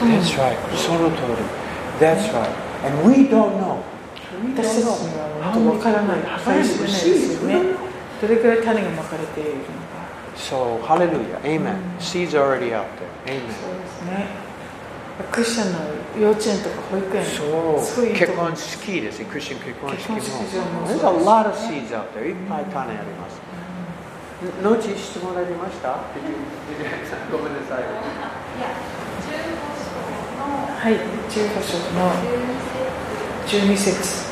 [0.00, 0.56] That's right.
[0.76, 1.42] その通り。
[1.98, 2.48] That's right.
[2.86, 3.78] And we don't know.
[4.44, 5.40] We 私たち don't に know.
[5.40, 6.18] は本当わからない。
[6.44, 7.89] 計り知れないですよね.
[8.20, 9.70] どれくらい種がまかれているのか。
[10.36, 11.38] So, hallelujah.
[11.44, 11.76] Amen.
[11.98, 13.08] Seeds are already out there.
[13.26, 13.46] そう Amen.
[13.48, 13.52] で
[13.88, 14.26] すね。
[15.32, 15.78] クリスチャンの
[16.20, 19.24] 幼稚園とか保育園、そういいいと結こ婚式ですね。
[19.26, 20.16] クリスチャン結婚式も。
[20.16, 22.24] 結婚式場も There's a lot of seeds out there.
[22.24, 23.40] いっぱい種あります。
[24.64, 25.98] 後質問ありました？
[27.30, 27.84] ごめんなさい。
[27.84, 27.84] い
[28.64, 28.72] や、
[29.28, 29.36] 15
[29.76, 30.48] 章の
[30.80, 30.94] はい、
[31.28, 32.08] 15章の
[33.46, 34.29] 1212節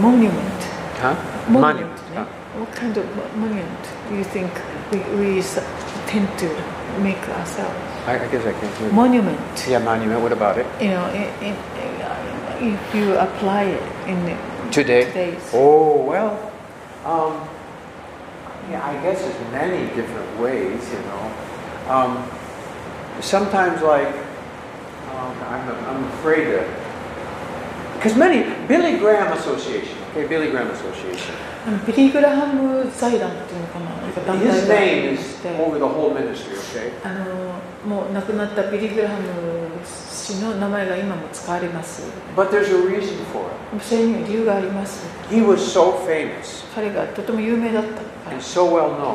[0.00, 0.62] monument.
[0.98, 1.14] Huh?
[1.48, 2.02] Monument.
[2.14, 2.28] Monument.
[2.58, 4.50] What kind of monument do you think
[4.90, 5.42] we, we
[6.06, 6.48] tend to
[7.00, 7.78] make ourselves?
[8.06, 8.92] I, I guess I hear.
[8.92, 9.66] Monument.
[9.68, 10.22] Yeah, monument.
[10.22, 10.66] What about it?
[10.82, 11.56] You know, in, in,
[12.74, 15.04] if you apply it in Today.
[15.04, 15.50] today's.
[15.54, 16.34] Oh well.
[17.04, 17.48] Um,
[18.70, 20.82] yeah, I guess there's many different ways.
[20.92, 21.34] You know.
[21.88, 22.30] Um,
[23.20, 24.14] sometimes, like,
[25.14, 26.77] um, I'm, I'm afraid to.
[27.99, 29.95] Because many Billy Graham Association.
[30.11, 31.33] Okay, Billy Graham Association.
[31.65, 36.57] あのビリー・グラハム財団っていうのかななんか団 His 体が name あ is って over the whole ministry.
[36.57, 36.91] Okay.
[37.07, 37.53] あの
[37.87, 39.23] もう亡くなったビリー・グラハム
[39.85, 42.03] 氏の名前が今も使われます
[42.35, 43.45] But there's a reason for
[43.75, 43.83] it.
[43.83, 49.13] それには理由があります He was so famous 彼がとても有名だったから and so well known.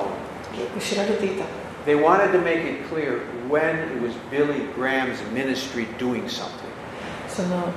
[0.59, 1.44] よく知られていた
[1.86, 3.20] They wanted to make it clear
[3.51, 6.49] when it was Billy Graham's ministry doing something.
[7.28, 7.68] その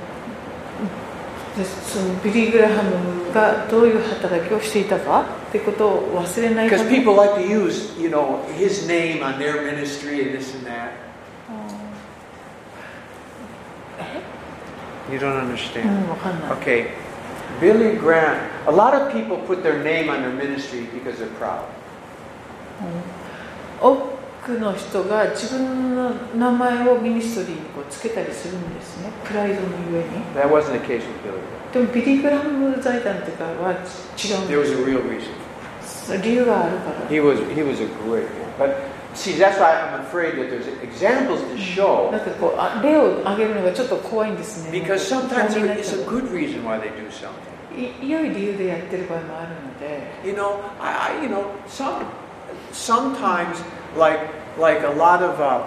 [1.57, 10.65] でそのビリー・グラハムがどういう働きをしていたかってことを忘れないために people like to use, you know, his name on their ministry and this and
[10.67, 10.91] that.
[15.11, 16.05] You don't う understand.
[16.61, 16.91] Okay,
[17.61, 18.37] Billy Graham.
[18.67, 21.63] A lot of people put their name on their ministry because they're proud.
[23.81, 24.16] 多
[24.47, 29.11] くの人が自分の名前をミニストリーにこうつけたりするんですね。
[29.25, 30.23] プライドのゆえに。
[30.33, 31.73] That wasn't the case with Billy.
[31.73, 33.83] でもビリー・グラハム財団とかは違うん
[34.47, 35.27] There で was a real reason.
[35.83, 36.17] す。
[36.23, 37.09] 理由があるから。
[37.09, 38.47] He was he was a great man.
[38.57, 38.75] But
[39.13, 44.71] see, that's why I'm afraid that there's examples to show なんかこうあ例を挙げるのがちょっと怖いんですね。
[44.71, 47.29] because sometimes 興味ない it's け a ど good reason why they do something.
[47.75, 50.07] い良い理由でやってる場合もあるので。
[50.25, 52.05] You know, I, I you know some
[52.71, 53.61] sometimes
[53.96, 54.20] like
[54.58, 55.62] like a lot of uh,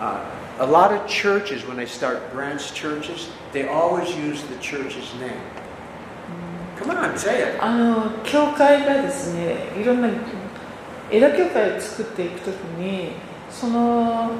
[0.00, 0.24] uh,
[0.60, 5.40] a lot of churches when they start branch churches, they always use the church's name.
[6.76, 7.58] Come on, say it.
[7.60, 10.08] あの教会がですねいろんな
[11.10, 13.12] 枝教会を作っていくときに
[13.50, 14.30] その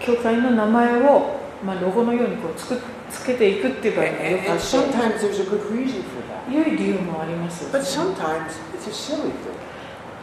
[0.00, 6.52] 教会の名前を、まあ、ロゴのようにこうつくつけていくっていう場合 And, がよ and, くあ and って sometimes there's a good reason for that.
[6.52, 9.56] 良い理由もあります But sometimes it's a silly thing.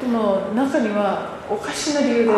[0.01, 2.30] でも中には おかしな理由で。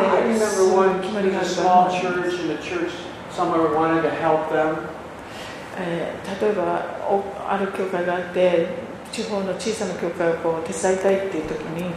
[6.40, 8.66] 例えばお、ある教会があって、
[9.12, 11.90] 地方の小さな教会をこう手伝いたいっていうときに、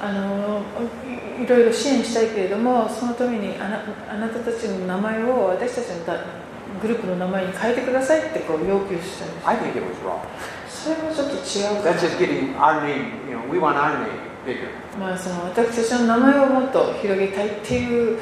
[0.00, 0.60] あの
[1.42, 6.04] いろいろ支援したいけれども、そのためにあな,あなたたちの名前を私たちの
[6.80, 9.48] グループの名前に変えてくださいってこう要求したんです。
[9.48, 9.56] I.
[10.78, 11.82] それもちょっと違う
[12.18, 12.54] getting
[14.98, 18.18] まあその私たちの名前をもっと広げたいっていう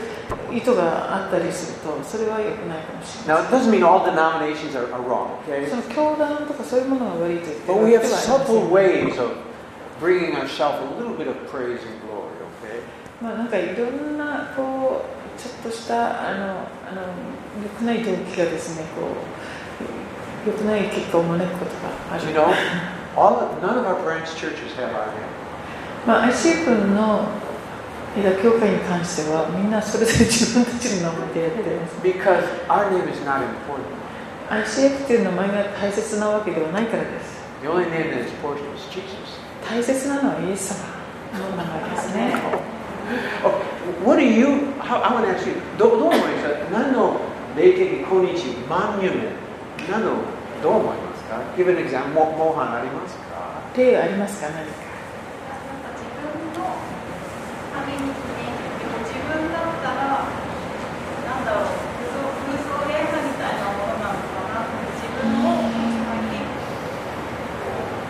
[0.51, 3.45] 意図があったりするとそれはよくないかもしれない。
[3.45, 4.05] Now, mean all
[4.75, 5.05] are, are
[5.95, 7.55] 教団とかそういうものが悪いとい
[13.21, 16.45] ま、あなんかいろんなこうちょっとしたあの
[16.89, 17.03] あの
[17.63, 19.46] 良くない動機がですねこう。
[20.47, 22.47] 良くない結果を招くことがある you know,
[23.17, 25.27] all none of our branch churches have our name.
[26.07, 27.27] まあ ICF の
[28.17, 33.85] 枝教会に関してはみんなそれぞれ自分たちの名前でやってます Because our name is not important.
[34.49, 39.41] ICF っていう名前が大切なわけではないからです The only name that is important is Jesus.
[39.69, 40.73] 大切なのはイエス
[41.35, 42.35] 様の名前ですね
[43.45, 43.51] Oh,
[44.05, 47.21] what do you, how, I want to ask you, どどう思いますか何の
[47.57, 49.31] 霊的今日マニュメン
[49.87, 50.36] ト何の
[50.66, 52.14] どう思いますか Give an example.
[52.14, 56.76] もモーハンありますか例ありますか何かなんか自分の
[57.72, 58.14] ある意味ね
[59.08, 64.68] 自分だったらなんだろう空想空想映画みたいなものなのかな
[65.00, 65.80] 自分を先
[66.30, 66.44] に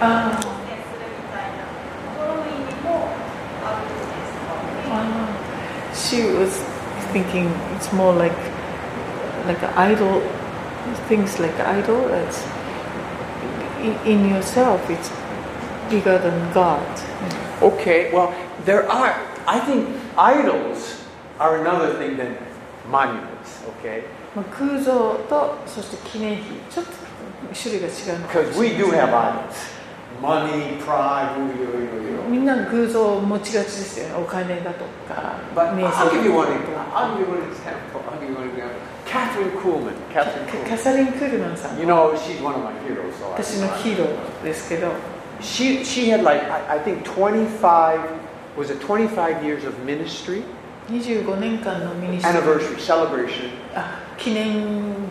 [0.02, 0.03] あ
[0.34, 3.14] 挑戦するみたいなところの意味も
[3.61, 4.90] あるんですかね。
[4.90, 5.22] あ
[5.94, 6.52] She was
[7.14, 7.48] thinking
[7.78, 8.36] it's more like
[9.48, 10.22] like an idol
[11.07, 12.44] things like idol it's
[13.82, 15.11] in, in yourself it's
[15.90, 16.82] bigger than God
[17.61, 18.34] Okay, well,
[18.65, 19.14] there are,
[19.45, 19.88] I think
[20.18, 21.03] idols
[21.40, 22.36] are another thing than
[22.90, 24.03] monuments, okay?
[24.36, 26.91] まあ空像とそして記念碑ちょっと
[27.53, 29.82] 種類が違うのかも Because し we れ do ません have idols.
[30.22, 31.69] Money, pride, you, you,
[32.02, 32.30] you, you.
[32.30, 36.73] みんな偶像を持ちがちですよねお金だとか But 名 I'll give you one と example.
[36.73, 38.02] か I'll give you one example.
[38.10, 38.73] I'll give you one example.
[39.15, 39.91] Catherine Kuhlman.
[40.14, 40.78] Catherine キャ Kuhlman.
[40.78, 43.14] サリン・クールマンさん You know, she's one of my heroes.
[43.19, 44.88] So I- 私のヒーローですけど
[45.41, 47.99] She, she had like, I, I think 25,
[48.57, 50.44] was it 25 years of ministry?
[50.90, 53.49] 25年間のミニストリー anniversary celebration.
[53.76, 54.53] あ記念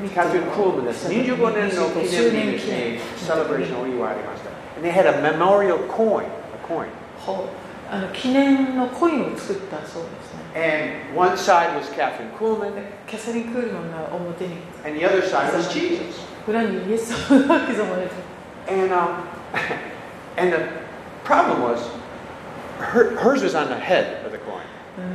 [0.00, 1.08] 日 Catherine Kuhlman です。
[1.08, 3.00] 25年の記周念日です年記念ね。
[3.26, 4.50] celebration をお祝いありました。
[4.76, 6.26] And they had a memorial coin, a
[6.68, 6.86] coin.
[7.26, 10.23] ほうあの記念のコインを作ったそうですね
[10.54, 12.72] And one side was Catherine Kuhlman,
[13.06, 14.54] キャサリン・クールマンが表に
[14.84, 16.20] and the other side was Jesus.
[16.48, 18.12] 裏にイエス様が刻まれて
[18.68, 19.24] And um,
[20.36, 20.58] and the
[21.24, 21.80] problem was,
[22.78, 24.62] her, hers was on the head of the coin.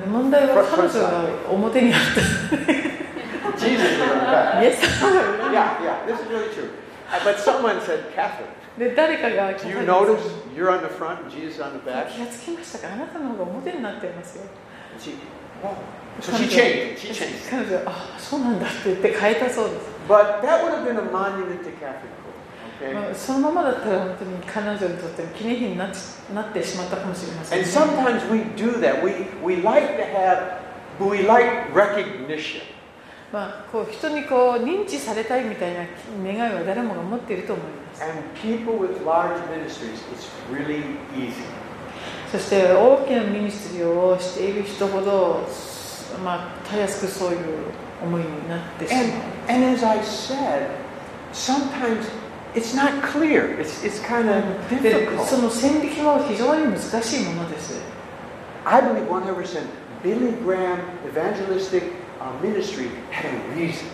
[0.06, 2.02] うん問題は彼女が表にあっ
[3.58, 4.54] Jesus was on the back.
[4.54, 6.70] たイエス様が裏に Yeah, yeah, this is really true.
[7.12, 10.20] Uh, But someone said, Catherine, で誰かが do you notice
[10.56, 12.08] you're on the front and Jesus on the back?
[12.12, 14.44] 気がつきましたかあなたの方が表になっていますよ
[15.01, 15.17] She,
[15.63, 15.77] whoa.
[16.21, 17.01] So she changed.
[17.01, 17.49] She changed.
[17.49, 22.21] 彼女はあそうなんだって言って変えたそうです、But that would have been a monument to Kuhlman.
[22.95, 23.11] ま Okay.
[23.11, 25.91] あ、そのままだったら本当に彼女にとっての記念碑になっ
[26.35, 29.05] なってしまったかもしれません、And sometimes we do that.
[29.05, 30.61] We we like to have,
[30.99, 32.63] we like recognition.
[33.33, 35.85] まあ、こう人にこう認知されたいみたいな
[36.25, 38.03] 願いは誰もが持っていると思います。
[38.03, 40.83] And people with large ministries, it's really
[41.15, 41.45] easy.
[42.31, 45.47] そして大きなミニストリーをしている人ほど、
[46.25, 47.39] まあ、たやすくそういう
[48.03, 49.05] 思いになってしまう
[49.49, 49.65] And,。
[49.67, 50.69] and as I said,
[51.33, 52.07] sometimes
[52.55, 53.59] it's not clear.
[53.61, 54.45] It's, it's kind of
[54.83, 55.43] でそ difficult.
[55.43, 57.81] の線引きも非常に難しいものです。
[58.65, 61.83] I believe 100% Billy Graham evangelistic
[62.21, 63.87] uh, ministry had a reason.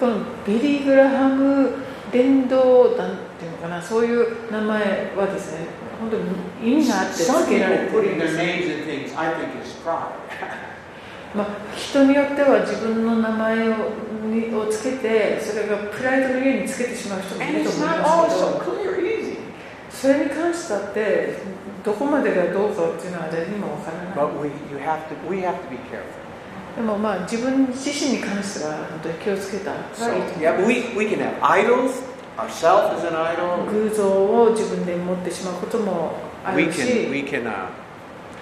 [0.00, 1.74] このビリー・グラハム
[2.12, 5.66] 伝道団っていうのかな、そういう名前はですね、
[6.02, 6.16] 本当
[6.66, 7.22] 意味があって。
[11.34, 13.72] まあ、人によっては自分の名前を,
[14.26, 17.86] にをつけてそれがプライドの家につけてしまう人もいると思
[19.88, 21.34] それに関してだって
[21.84, 24.14] どこまでがどうかっていうのは誰にもわからない。
[26.76, 29.72] で,もまあ自分自身に関しては本当気をつけた。
[33.70, 36.12] 偶像を自分で持ってしまうことも
[36.44, 37.66] あ We るし can, we can, uh,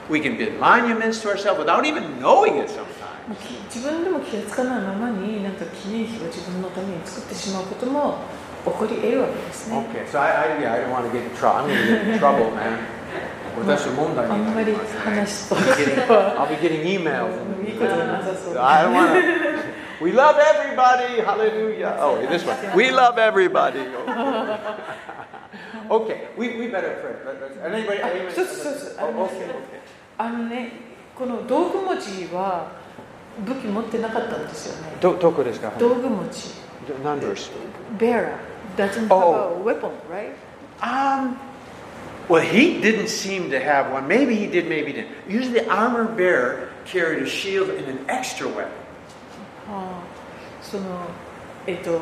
[0.09, 2.87] we can build monuments to ourselves without even knowing it sometimes.
[3.73, 8.19] 自分でも気がつかないままになんか記念碑を自分のために作ってしまうことも
[8.65, 11.61] 起こり得るわけですね Okay, so I, I, yeah, I don't want to get in trouble.
[11.61, 12.79] I'm going to get in trouble, man.
[13.67, 15.01] 私は問題にあんまりなりますね。
[15.05, 17.31] 話すと I'll be getting emails.
[17.67, 19.50] いいことなさそう I don't want to.
[20.02, 21.22] We love everybody.
[21.22, 21.98] Hallelujah.
[22.00, 22.58] Oh, this one.
[22.76, 23.80] We love everybody.
[25.90, 27.16] Okay, we, we better pray.
[27.26, 28.02] Let- let's- Anybody?
[28.02, 29.80] anybody- そうそうそう Oh, okay, okay.
[30.18, 30.72] あのね、
[31.16, 32.72] この道具持ちは
[33.46, 34.94] 武器持ってなかったんですよね。
[35.00, 36.54] どどこですか道具持ち。
[37.04, 37.50] 何 verse?
[38.00, 38.34] Bearer
[38.78, 39.60] doesn't have Oh.
[39.60, 40.34] a weapon, right?
[40.82, 41.38] Um,
[42.28, 44.08] well, he didn't seem to have one.
[44.08, 45.10] Maybe he did, maybe he didn't.
[45.28, 48.72] Usually, the armor bearer carried a shield and an extra weapon.
[49.71, 50.83] ああその
[51.67, 52.01] えっと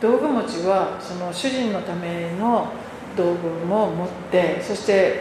[0.00, 2.72] 道具持ちはその主人のための
[3.16, 5.20] 道具も持って、そして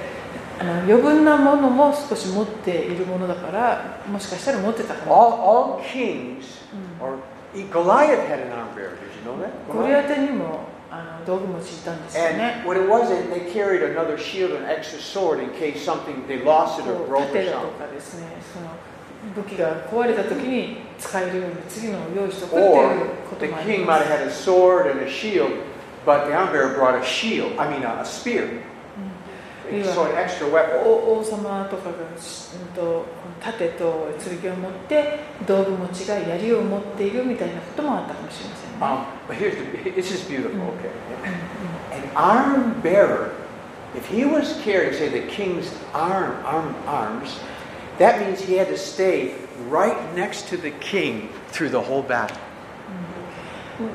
[0.59, 5.11] あの余分なものも少し持っているものだから、もしかしたら持ってたかな。
[5.11, 6.63] All, all kings,
[6.99, 7.17] or
[7.53, 8.95] Goliath had an armor bearer.
[8.95, 9.51] Did you know that?
[9.71, 12.67] ゴリアテにもあの道具持ちいたんですよね And。
[12.67, 16.89] what it was, they carried another shield and extra sword in case something they lost it
[16.89, 17.77] or broke or 盾だと something.
[17.77, 18.67] かですねその
[19.35, 25.51] 武器が壊れた時に使えるように次のを用意しておくっていう Or こと the もあり king ま might す have had a sword and a shield,
[26.05, 27.59] but the armor bearer brought a shield.
[27.59, 28.61] I mean, a, spear.
[29.71, 29.93] Yeah.
[29.93, 30.83] So an extra weapon.
[30.83, 33.05] お王様とかが、うん、と
[33.41, 34.09] 盾と
[34.41, 38.77] 剣を持って道具持ちが槍を持っているみたいなこともあったかもしれませんね。
[38.81, 40.59] Um, but here's the, this is beautiful.
[40.75, 40.89] Okay,
[41.93, 43.31] an arm bearer,
[43.95, 47.39] if he was carrying, say, the king's arm, arm arms,
[47.99, 49.33] that means he had to stay
[49.69, 52.37] right next to the king through the whole battle.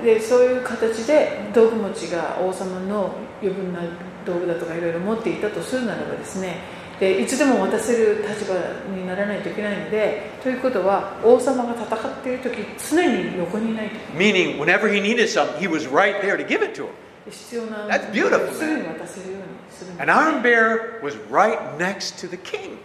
[0.02, 3.80] でそういう形で道具持ちが王様の余分な
[4.24, 6.56] 道具だとかいろいろ持っていたとするならばですね
[6.98, 8.54] でいつでも渡せる立場
[8.96, 16.90] にならないといけないのでということは王様が戦っている時常に横にいないと Meaning, whenever he needed something, he was right there to give it to him.
[17.30, 22.78] 必要な That's beautiful, すぐに渡せるようにする An arm bearer was right next to the king.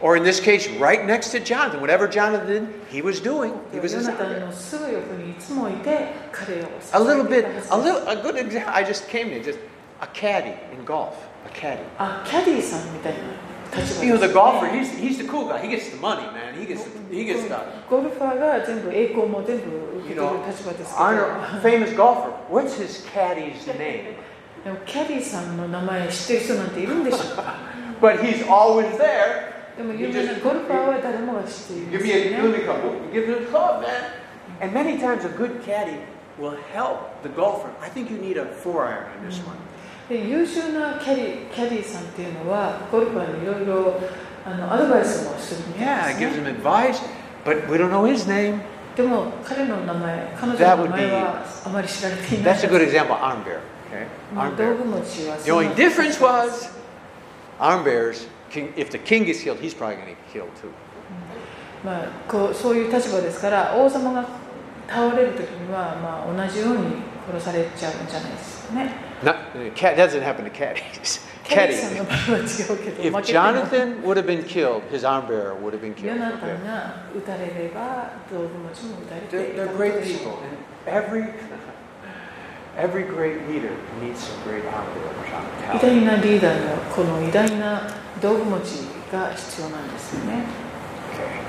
[0.00, 1.80] Or in this case, right next to Jonathan.
[1.80, 3.58] Whatever Jonathan did, he was doing.
[3.72, 4.04] He was in
[6.94, 8.72] A little bit, a little, a good example.
[8.74, 9.58] I just came to just
[10.00, 11.26] a caddy in golf.
[11.46, 11.84] A caddy.
[11.98, 12.52] Ah, a caddy
[14.02, 15.62] you know the golfer, he's, he's the cool guy.
[15.62, 16.58] He gets the money, man.
[16.58, 17.64] He gets the, he gets the.
[20.08, 20.42] You know,
[21.62, 22.30] famous golfer.
[22.48, 24.16] What's his caddy's name?
[24.63, 27.55] でもキャディーさんの名前知ってる人なんているんでしょうか
[28.01, 33.11] But he's always there でも有名なゴルファーは誰もが知っているん Give です me a, よ give ね me a couple.
[33.13, 33.89] Give me a club, man.
[34.61, 35.97] And many times a good caddy
[36.39, 37.67] will help the golfer.
[37.81, 39.55] I think you need a four iron on this one.
[40.09, 43.99] で優秀なキャディキャディさんっていうのはゴルファーにいろいろ
[44.45, 47.01] あのアドバイスもするみたい Yeah, で it す gives ね him advice,
[47.43, 48.59] but we don't know his name.
[48.95, 53.13] でも彼の名前彼女 That の would 名 be- 前はあまり知られていない That's a good example.
[53.21, 53.59] Arm bear.
[53.91, 54.77] Okay, まあ arm 道 bear.
[54.77, 56.69] 具持ちは The その only difference was
[57.59, 58.27] arm bears.
[58.51, 60.69] King, if the king gets killed, he's probably going to get killed too.
[61.83, 64.25] まあ、こうそういう立場ですから王様が
[64.87, 66.95] 倒れる時には、まあ、同じように
[67.31, 68.91] 殺されちゃうんじゃないですかね
[69.23, 71.21] Not, uh, cat doesn't happen to caddies.
[71.43, 72.09] キャディ さんの Caddy.
[72.09, 76.13] 場合は違うけど If 負けても Jonathan would have been killed, his arm bearer would have been ヨ
[76.15, 76.19] killed.
[76.19, 76.57] ナタ Okay.
[76.59, 81.21] ンが撃たれれば道具持ちも撃たれて They're, いた they're こと great でしょ people, and every
[82.80, 83.70] every great leader
[84.02, 84.64] needs some great.
[85.72, 87.82] 偉大.なリーダーのこの偉大な
[88.20, 88.70] 道具持ち
[89.12, 90.44] が必要なんですよね.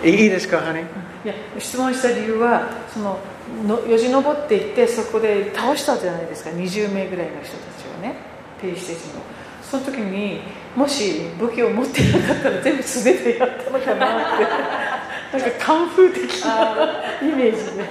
[0.03, 0.84] いいですか、honey?
[1.24, 3.20] いや質問した理由はその
[3.68, 8.16] のよじ登っていってそこで倒したじゃないですか20名ぐらいの人たちをね
[8.60, 9.22] ペリシテ人の
[9.62, 10.41] その時に
[10.76, 14.44] もし武器を持ってなかったら全部素手でやったのかなって
[15.38, 16.76] なんかカンフー的な
[17.22, 17.86] イメージで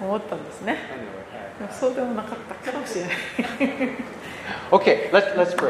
[0.00, 0.76] 思ったんですね
[1.70, 3.12] そうでもなかったかもしれない。
[4.70, 5.34] OK、Let's.
[5.34, 5.56] Let's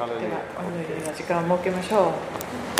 [0.00, 2.62] はい、では、お祈りの時間を設けましょう。